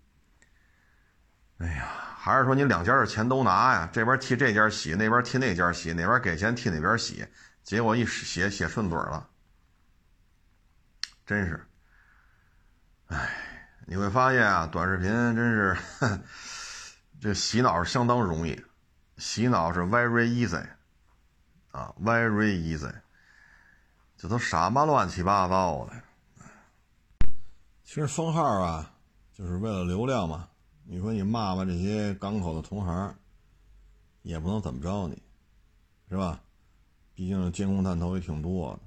[1.57, 3.89] 哎呀，还是说你两家的钱都拿呀？
[3.91, 7.25] 这边替这家洗，那边替那家洗，哪边给钱替哪边洗，
[7.63, 9.27] 结果一写写顺嘴了，
[11.25, 11.65] 真是。
[13.07, 13.29] 哎，
[13.85, 15.77] 你会发现啊，短视频真是
[17.19, 18.61] 这洗脑是相当容易，
[19.17, 20.67] 洗脑是 very easy
[21.71, 22.93] 啊，very easy。
[24.17, 25.93] 这都什么乱七八糟的？
[27.83, 28.93] 其实封号啊，
[29.33, 30.49] 就是为了流量嘛。
[30.85, 33.15] 你说你骂骂这些港口的同行，
[34.21, 35.21] 也不能怎么着你，
[36.09, 36.41] 是吧？
[37.13, 38.79] 毕竟监控探头也挺多的，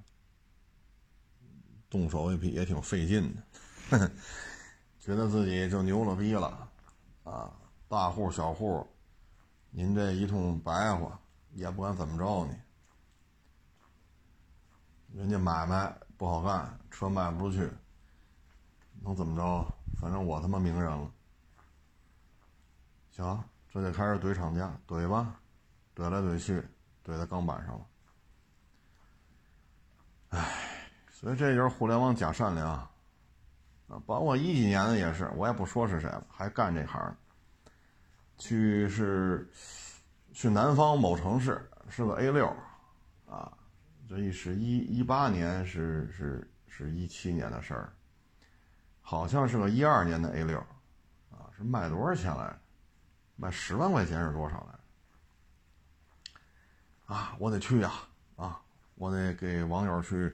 [1.88, 4.10] 动手也也挺费劲的。
[5.00, 6.68] 觉得自己就牛了逼了
[7.22, 7.52] 啊！
[7.88, 8.84] 大户小户，
[9.70, 11.20] 您这一通白话，
[11.54, 12.56] 也不敢怎么着你。
[15.16, 17.70] 人家买卖不好干，车卖不出去，
[19.02, 19.72] 能怎么着？
[20.00, 21.10] 反正我他妈名人了。
[23.12, 25.40] 行，这就开始怼厂家，怼吧，
[25.94, 26.60] 怼来怼去，
[27.04, 27.86] 怼在钢板上了。
[30.30, 30.75] 唉，
[31.26, 32.88] 所以这就是互联网假善良啊！
[34.06, 37.16] 包括一几年的也是，我也不说是谁了，还干这行。
[38.38, 39.50] 去是
[40.32, 42.46] 去南方某城市，是个 A 六，
[43.28, 43.52] 啊。
[44.08, 47.92] 这一是一一八年是是是一七年的事儿，
[49.00, 50.60] 好像是个一二年的 A 六，
[51.32, 52.56] 啊，是卖多少钱来？
[53.34, 54.64] 卖十万块钱是多少
[57.08, 57.16] 来？
[57.16, 57.90] 啊，我得去呀！
[58.36, 58.62] 啊，
[58.94, 60.32] 我得给网友去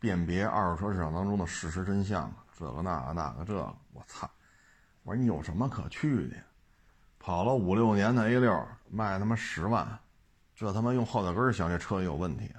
[0.00, 4.28] 辨别二手车市场当中的事实真相，这个那个那个这个，我操！
[5.02, 6.36] 我说你有什么可去的？
[7.18, 9.86] 跑了五六年的 A 六卖他妈十万，
[10.54, 12.50] 这他妈用后脚跟想这车也有问题。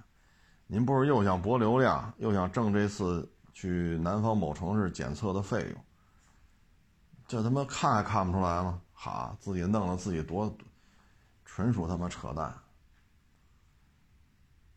[0.68, 5.84] 您不是又想博流量，又想挣这次去南方某城市检测的费用？
[7.28, 8.80] 这他妈看还看不出来吗？
[8.94, 10.56] 哈，自己弄了自己多，
[11.44, 12.54] 纯属他妈扯淡。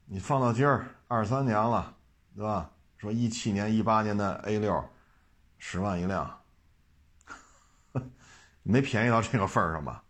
[0.07, 1.95] 你放到今儿二三年了，
[2.35, 2.71] 对吧？
[2.97, 4.83] 说一七年、一八年的 A 六，
[5.59, 6.41] 十万一辆，
[8.63, 10.03] 没便宜到这个份儿上吧？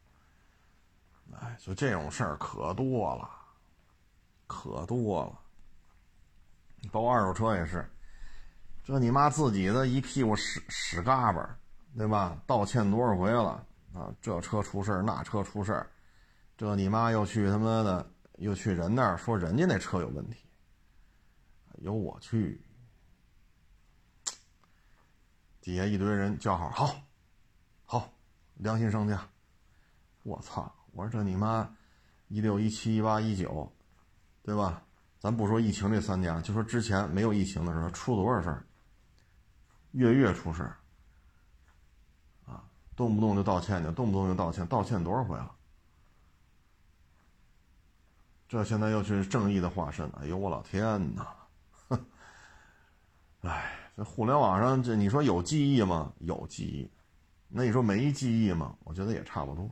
[1.40, 3.28] 哎，就这种事儿可多了，
[4.46, 5.38] 可多了。
[6.92, 7.90] 包括二手车也是，
[8.84, 11.58] 这你妈自己的一屁股屎屎嘎巴，
[11.96, 12.38] 对吧？
[12.46, 14.14] 道歉多少回了啊？
[14.20, 15.90] 这车出事儿，那车出事儿，
[16.56, 20.38] 这你妈又去他妈的又去人那儿说人家那车有问题。
[21.74, 22.60] 哎呦我去！
[25.60, 26.96] 底下一堆人叫好，好，
[27.84, 28.12] 好，
[28.54, 29.26] 良心商家。
[30.22, 30.72] 我操！
[30.92, 31.68] 我说这你妈
[32.28, 33.72] 一六一七一八一九，
[34.42, 34.82] 对吧？
[35.18, 38.66] 咱不说疫情这三年，就说之前没有疫情的时候，出多少事儿，
[39.92, 40.76] 月月出事儿，
[42.46, 42.64] 啊，
[42.94, 45.54] 动不动就道歉去，动不动就道歉，道歉多少回了？
[48.48, 51.34] 这现在又是正义的化身，哎呦我老天哪！
[53.44, 56.12] 哎，这互联网上这你说有记忆吗？
[56.18, 56.90] 有记忆，
[57.48, 58.74] 那你说没记忆吗？
[58.84, 59.70] 我觉得也差不多。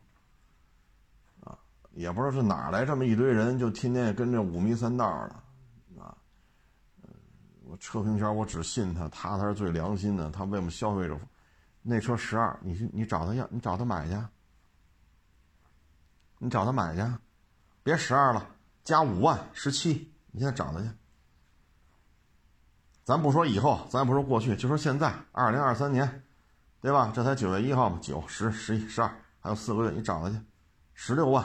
[1.40, 1.58] 啊
[1.92, 6.16] 也不知道是哪来这么一堆人，就天天跟着五迷三道的，啊，
[7.64, 11.18] 我车评圈我只信他，他才是最良心的，他为我们消费者，
[11.82, 14.16] 那车十二，你去你找他要，你找他买去，
[16.38, 17.02] 你找他买去，
[17.82, 18.48] 别十二了，
[18.84, 20.88] 加五万十七，你现在找他去，
[23.05, 26.24] 咱不说以后，咱也不说过去，就说现在二零二三年，
[26.80, 27.12] 对吧？
[27.14, 29.09] 这才九月一号嘛，九十十一十二，
[29.40, 30.40] 还有四个月，你找他去，
[30.94, 31.44] 十六万。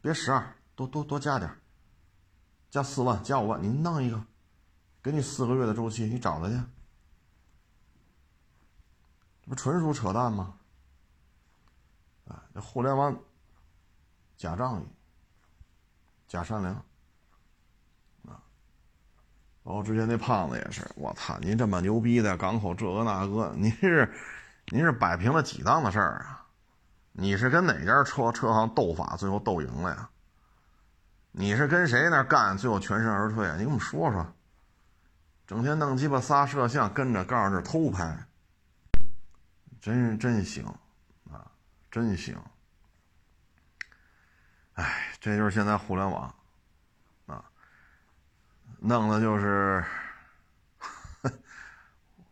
[0.00, 1.50] 别十二，多多多加点
[2.70, 4.24] 加四万，加五万，你弄一个，
[5.02, 6.54] 给你四个月的周期，你找他去，
[9.42, 10.54] 这不纯属扯淡吗？
[12.28, 13.14] 啊，这互联网
[14.38, 14.86] 假仗义，
[16.26, 16.82] 假善良。
[19.70, 21.38] 包括之前那胖子也是，我操！
[21.38, 24.12] 您这么牛逼的港口这个那个，您是
[24.66, 26.44] 您是摆平了几档子事儿啊？
[27.12, 30.10] 你是跟哪家车车行斗法，最后斗赢了呀？
[31.30, 33.52] 你是跟谁那干，最后全身而退啊？
[33.52, 34.26] 你跟我们说说。
[35.46, 38.26] 整天弄鸡巴仨摄像跟着，告诉这偷拍，
[39.80, 40.66] 真是真行
[41.30, 41.46] 啊，
[41.92, 42.36] 真行！
[44.74, 46.34] 哎，这就是现在互联网。
[48.82, 49.84] 弄的就是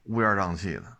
[0.04, 0.96] 乌烟瘴气的，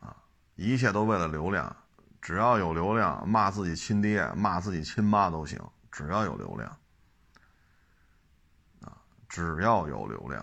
[0.00, 0.16] 啊，
[0.56, 1.76] 一切都为了流量，
[2.22, 6.70] 只要有流量，骂自己亲爹、骂自己亲妈都行，只要有流量，
[8.80, 8.96] 啊，
[9.28, 10.42] 只要有流量，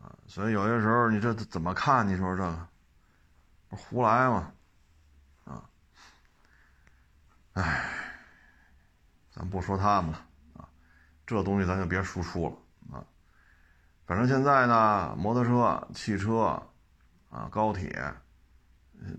[0.00, 2.08] 啊，所以有些时候你这怎么看？
[2.08, 2.68] 你说这个
[3.68, 4.52] 不胡来吗？
[5.44, 5.70] 啊，
[7.52, 7.94] 哎，
[9.30, 10.26] 咱不说他们了，
[10.56, 10.68] 啊，
[11.24, 12.56] 这东西咱就别输出了。
[14.04, 16.60] 反正现在呢，摩托车、汽车，
[17.30, 18.12] 啊，高铁，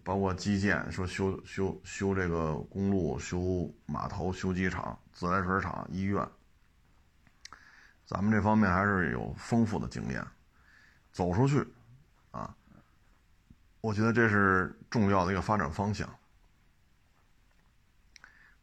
[0.03, 6.27] 包括基建，说修修修这个公路、修码头、修机场、自来水厂、医院，
[8.05, 10.25] 咱们这方面还是有丰富的经验。
[11.11, 11.65] 走出去，
[12.31, 12.55] 啊，
[13.81, 16.07] 我觉得这是重要的一个发展方向。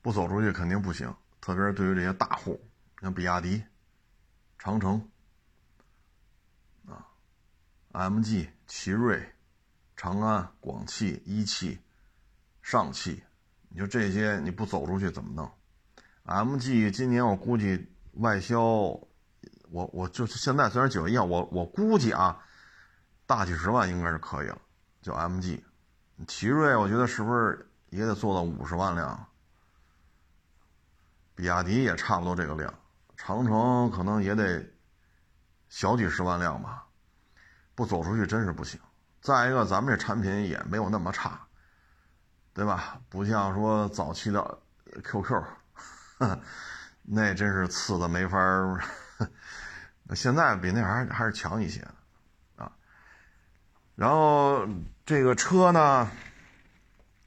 [0.03, 2.61] 不走出去肯定不行，特别是对于这些大户，
[3.01, 3.63] 像比亚迪。
[4.59, 5.09] 长城
[7.93, 9.35] ，MG、奇瑞、
[9.97, 11.81] 长安、广汽、一汽、
[12.63, 13.23] 上汽，
[13.69, 15.51] 你说这些你不走出去怎么弄
[16.25, 19.07] ？MG 今年我估计外销，我
[19.71, 22.39] 我就是现在虽然九月一号，我我估计啊，
[23.27, 24.61] 大几十万应该是可以了。
[25.03, 25.63] 就 MG，
[26.27, 29.27] 奇瑞我觉得是不是也得做到五十万辆？
[31.35, 32.73] 比亚迪也差不多这个量。
[33.17, 34.63] 长城可能也得
[35.69, 36.87] 小几十万辆吧，
[37.81, 38.79] 不走出去真是不行。
[39.23, 41.41] 再一个，咱们这产品也没有那么差，
[42.53, 43.01] 对吧？
[43.09, 44.59] 不像说早期的
[45.03, 45.43] QQ，
[47.05, 48.79] 那真是次的没法儿。
[50.15, 51.81] 现在比那还还是强一些
[52.57, 52.71] 啊。
[53.95, 54.69] 然后
[55.07, 56.11] 这个车呢，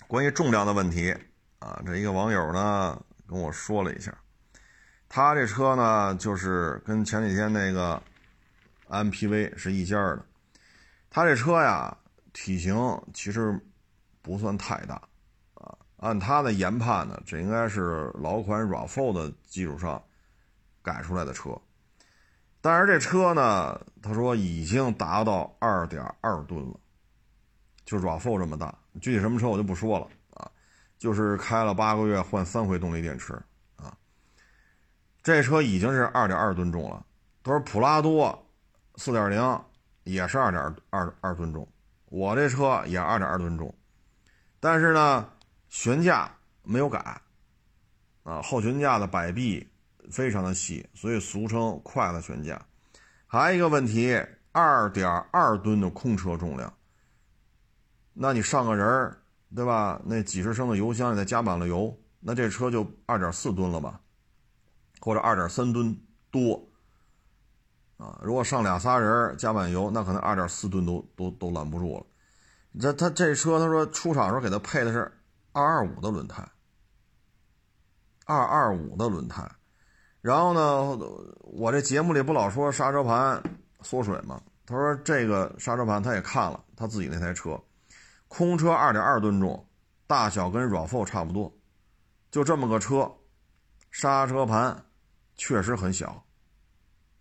[0.07, 1.17] 关于重量的问题
[1.57, 4.15] 啊，这一个网友呢跟我说了一下。
[5.09, 7.99] 他这车呢，就是跟前几天那个
[8.87, 10.23] MPV 是一家的。
[11.13, 11.95] 他这车呀，
[12.33, 12.75] 体型
[13.13, 13.63] 其实
[14.23, 14.95] 不算太大
[15.53, 15.77] 啊。
[15.97, 20.03] 按他的研判呢，这应该是老款 RAV4 的基础上
[20.81, 21.55] 改出来的车。
[22.61, 26.79] 但是这车呢，他说已经达到2.2吨了，
[27.85, 28.75] 就 RAV4 这么大。
[28.99, 30.49] 具体什么车我就不说了啊，
[30.97, 33.39] 就是开了八个月换三回动力电池
[33.75, 33.95] 啊。
[35.21, 37.05] 这车已经是二点二吨重了，
[37.43, 38.49] 他说普拉多
[38.95, 39.63] 四点零
[40.03, 41.67] 也是二点二二吨重，
[42.05, 43.73] 我这车也二点二吨重，
[44.59, 45.29] 但是呢，
[45.69, 46.31] 悬架
[46.63, 47.21] 没有改，
[48.23, 49.67] 啊，后悬架的摆臂
[50.11, 52.61] 非常的细，所以俗称筷子悬架。
[53.25, 54.21] 还有一个问题，
[54.51, 56.71] 二点二吨的空车重量，
[58.13, 59.17] 那你上个人
[59.55, 60.01] 对吧？
[60.05, 63.99] 那几十升的油箱，你再加满了油，那这车就二点四吨了吧？
[64.99, 65.97] 或者二点三吨
[66.31, 66.71] 多，
[68.03, 72.05] 啊，如果上俩仨人加满油，那可能二点四吨都都都拦不住了。
[72.77, 75.09] 这他这车，他说出厂时候给他配的是
[75.53, 76.45] 二二五的轮胎，
[78.25, 79.49] 二二五的轮胎。
[80.19, 80.97] 然后呢，
[81.43, 83.41] 我这节目里不老说刹车盘
[83.81, 84.41] 缩水吗？
[84.65, 87.57] 他说这个刹车盘他也看了，他自己那台车，
[88.27, 89.65] 空车二点二吨重，
[90.05, 91.53] 大小跟 RAV4 差不多，
[92.29, 93.09] 就这么个车，
[93.91, 94.83] 刹车盘。
[95.35, 96.22] 确实很小，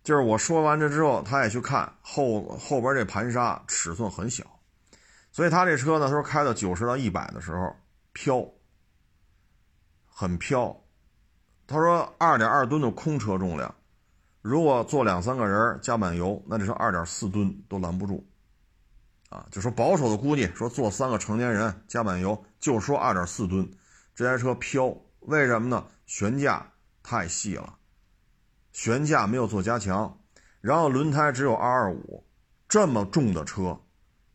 [0.03, 4.43] 就是我说完这之后，他也去看后后边这盘刹尺寸很小，
[5.31, 7.73] 所以他这车呢，他说开到九十到一百的时候
[8.11, 8.45] 飘，
[10.05, 10.77] 很飘。
[11.65, 13.73] 他说二点二吨的空车重量，
[14.41, 18.27] 如果坐两三个人加满油，那这车二点四吨都拦不住，
[19.29, 23.71] 啊，就说保守的估计，说坐三个成年人加满油，就说二点四吨，
[24.13, 25.87] 这台车飘，为什么呢？
[26.05, 27.77] 悬架太细了。
[28.73, 30.19] 悬架没有做加强，
[30.59, 32.25] 然后轮胎只有二二五，
[32.67, 33.79] 这么重的车，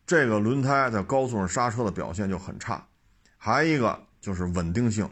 [0.07, 2.89] 这个轮胎在高速上刹车的表现就很差，
[3.37, 5.11] 还一个就是稳定性，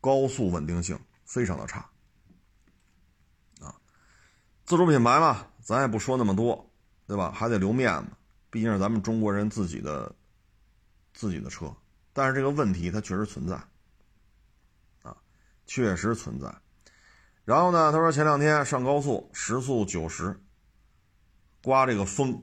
[0.00, 1.88] 高速稳定性非常的差，
[3.60, 3.76] 啊，
[4.64, 6.70] 自主品牌嘛，咱也不说那么多，
[7.06, 7.30] 对吧？
[7.30, 8.10] 还得留面子，
[8.50, 10.14] 毕竟是咱们中国人自己的
[11.12, 11.72] 自己的车。
[12.14, 13.54] 但是这个问题它确实存在，
[15.02, 15.16] 啊，
[15.66, 16.61] 确实存在。
[17.44, 20.40] 然后呢，他说前两天上高速时速九十，
[21.62, 22.42] 刮这个风，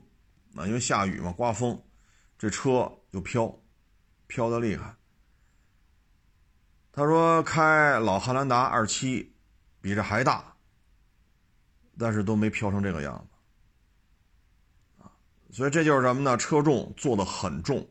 [0.54, 1.82] 啊，因为下雨嘛，刮风，
[2.38, 3.58] 这车就飘，
[4.26, 4.94] 飘的厉害。
[6.92, 9.34] 他说开老汉兰达二七，
[9.80, 10.54] 比这还大，
[11.96, 13.26] 但是都没飘成这个样
[14.98, 15.04] 子，
[15.50, 16.36] 所以这就是什么呢？
[16.36, 17.88] 车重做的很重。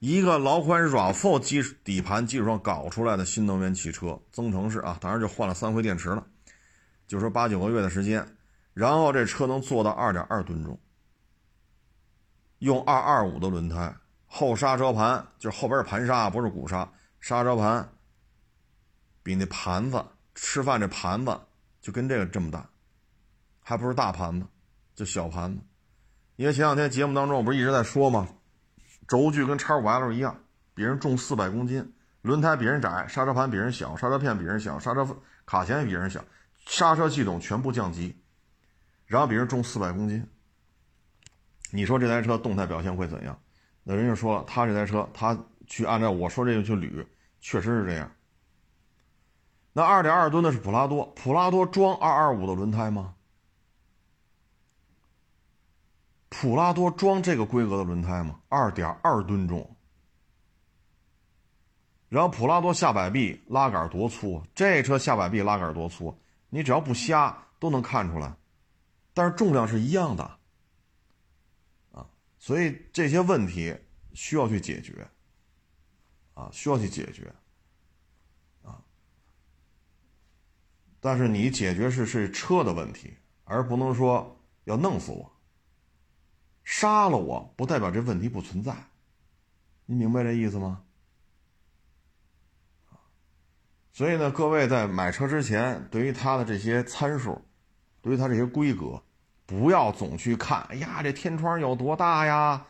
[0.00, 6.24] 一个老款 RAV4 基底盘基础上搞出来的新能源汽车增程式啊，当然就换了三回电池了，
[7.08, 8.24] 就说八九个月的时间，
[8.74, 10.78] 然后这车能做到二点二吨重，
[12.60, 13.92] 用二二五的轮胎，
[14.26, 16.88] 后刹车盘就是后边是盘刹，不是鼓刹，
[17.18, 17.90] 刹车盘
[19.24, 20.04] 比那盘子
[20.36, 21.36] 吃饭这盘子
[21.80, 22.70] 就跟这个这么大，
[23.60, 24.46] 还不是大盘子，
[24.94, 25.60] 就小盘子，
[26.36, 28.28] 因为前两天节目当中我不是一直在说吗？
[29.08, 30.38] 轴距跟叉五 L 一样，
[30.74, 35.04] 比人重四百公斤，轮胎比人窄，刹车盘比人小，刹车片比人小，刹车
[35.46, 36.22] 卡钳也比人小，
[36.66, 38.14] 刹车系统全部降级，
[39.06, 40.24] 然后比人重四百公斤。
[41.72, 43.36] 你说这台车动态表现会怎样？
[43.82, 45.36] 那人家说了，他这台车他
[45.66, 47.06] 去按照我说这个去捋，
[47.40, 48.12] 确实是这样。
[49.72, 53.14] 那二点二吨的是普拉多，普拉多装二二五的轮胎吗？
[56.30, 58.40] 普拉多装这个规格的轮胎吗？
[58.48, 59.76] 二点二吨重，
[62.08, 64.42] 然后普拉多下摆臂拉杆多粗？
[64.54, 66.14] 这车下摆臂拉杆多粗？
[66.50, 68.34] 你只要不瞎都能看出来，
[69.14, 70.24] 但是重量是一样的，
[71.92, 72.06] 啊，
[72.38, 73.74] 所以这些问题
[74.12, 75.08] 需要去解决，
[76.34, 77.32] 啊，需要去解决，
[78.62, 78.80] 啊，
[81.00, 83.14] 但是你解决是是车的问题，
[83.44, 85.37] 而不能说要弄死我。
[86.70, 88.76] 杀了我不代表这问题不存在，
[89.86, 90.82] 你明白这意思吗？
[93.90, 97.40] 所以呢，各位在买车之前，对于它的这些参数，
[98.02, 99.02] 对于它这些规格，
[99.46, 100.60] 不要总去看。
[100.68, 102.66] 哎呀，这天窗有多大呀？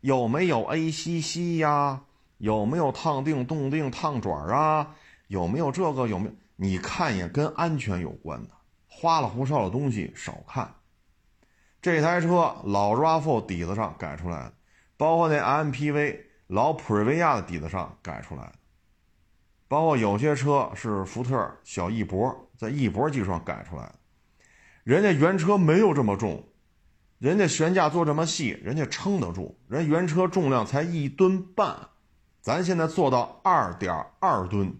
[0.00, 2.04] 有没有 ACC 呀？
[2.38, 4.94] 有没有烫定、动定、烫爪啊？
[5.26, 6.06] 有没有这个？
[6.06, 6.32] 有没有？
[6.54, 8.50] 你看一眼跟安全有关的，
[8.86, 10.72] 花里胡哨的东西少看。
[11.82, 14.52] 这台车老 RAV4 底子上改出来的，
[14.98, 18.52] 包括那 MPV 老普瑞维亚的底子上改出来的，
[19.66, 23.94] 包括有些车是福特小翼博在翼博基础上改出来的，
[24.84, 26.44] 人家原车没有这么重，
[27.18, 31.88] 人家悬架做这么细，人家撑得住，人原车重量才一吨半，
[32.42, 34.76] 咱现在做到二点二吨，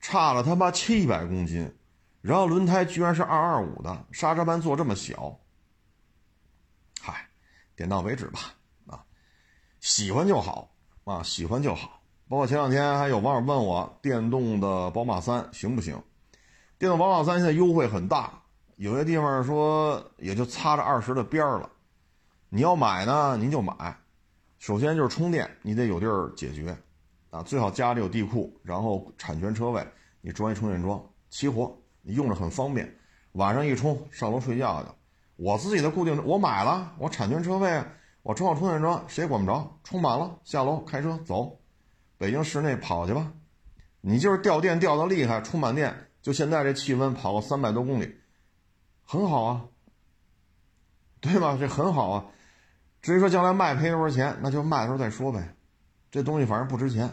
[0.00, 1.70] 差了他妈七百公斤，
[2.22, 5.38] 然后轮胎居然是二二五的，刹车盘做这么小。
[7.76, 8.40] 点到为止吧，
[8.86, 9.04] 啊，
[9.80, 10.74] 喜欢就好
[11.04, 12.00] 啊，喜欢就好。
[12.28, 16.02] 包括前两天还有网友问我，电动的宝马三行不行？
[16.78, 18.42] 电动宝马三现在优惠很大，
[18.76, 21.70] 有些地方说也就擦着二十的边儿了。
[22.48, 23.96] 你要买呢，您就买。
[24.58, 26.76] 首先就是充电，你得有地儿解决
[27.30, 29.86] 啊，最好家里有地库，然后产权车位，
[30.20, 32.98] 你装一充电桩，齐活，你用着很方便。
[33.32, 34.88] 晚上一充，上楼睡觉去。
[35.42, 37.84] 我自己的固定，我买了，我产权车位，
[38.22, 39.76] 我装好充电桩，谁也管不着。
[39.82, 41.58] 充满了，下楼开车走，
[42.16, 43.32] 北京市内跑去吧。
[44.00, 45.92] 你就是掉电掉的厉害，充满电，
[46.22, 48.14] 就现在这气温，跑个三百多公里，
[49.02, 49.64] 很好啊，
[51.20, 51.56] 对吧？
[51.58, 52.26] 这很好啊。
[53.00, 55.56] 至于说将来卖赔多少钱，那就卖的时候再说呗。
[56.12, 57.10] 这东西反正不值钱，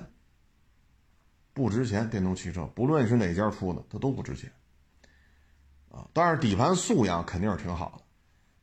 [1.51, 2.07] 不值钱。
[2.11, 4.51] 电动汽车，不论是哪家出的，它都不值钱
[5.89, 6.05] 啊。
[6.13, 8.03] 但是底盘素养肯定是挺好的。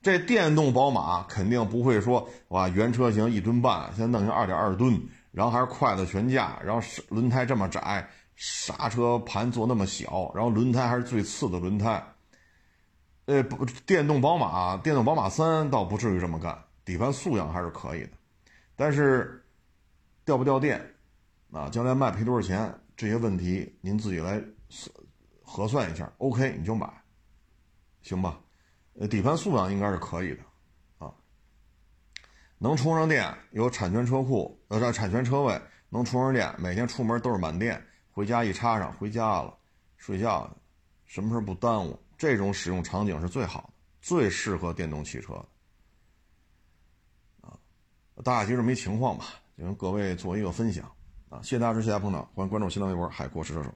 [0.06, 4.96] 这电动宝马肯定不会说哇，原车型一吨半，现在弄成二点二吨，
[5.32, 12.00] 然后还是筷子悬架，然后轮胎这么窄，刹车盘做那么小，然后轮胎还是最次的轮胎。
[13.24, 18.10] 呃，不，电动宝马，电动宝马三倒不至于这么干，底盘素养还是可以的，
[18.76, 19.44] 但是
[20.24, 20.80] 掉不掉电，
[21.50, 24.88] 啊，将来卖赔多少钱，这些问题您自己来算
[25.42, 26.88] 核算一下，OK 你就买，
[28.02, 28.38] 行吧？
[28.98, 30.42] 呃，底盘素养应该是可以的，
[30.98, 31.12] 啊，
[32.56, 35.60] 能充上电，有产权车库，呃，产权车位，
[35.90, 39.54] 能充上电，每天出门都是满电，回家一插上，回家了，
[39.98, 40.50] 睡觉，
[41.04, 41.98] 什么时候不耽误？
[42.16, 43.70] 这种使用场景是最好的，
[44.00, 45.46] 最适合电动汽车的，
[47.42, 47.58] 啊，
[48.24, 49.26] 大概就这么一情况吧，
[49.58, 50.90] 就跟各位做一个分享，
[51.28, 53.70] 啊，谢谢大家支持，谢谢大家捧场，欢迎关注新浪微博海阔试车手。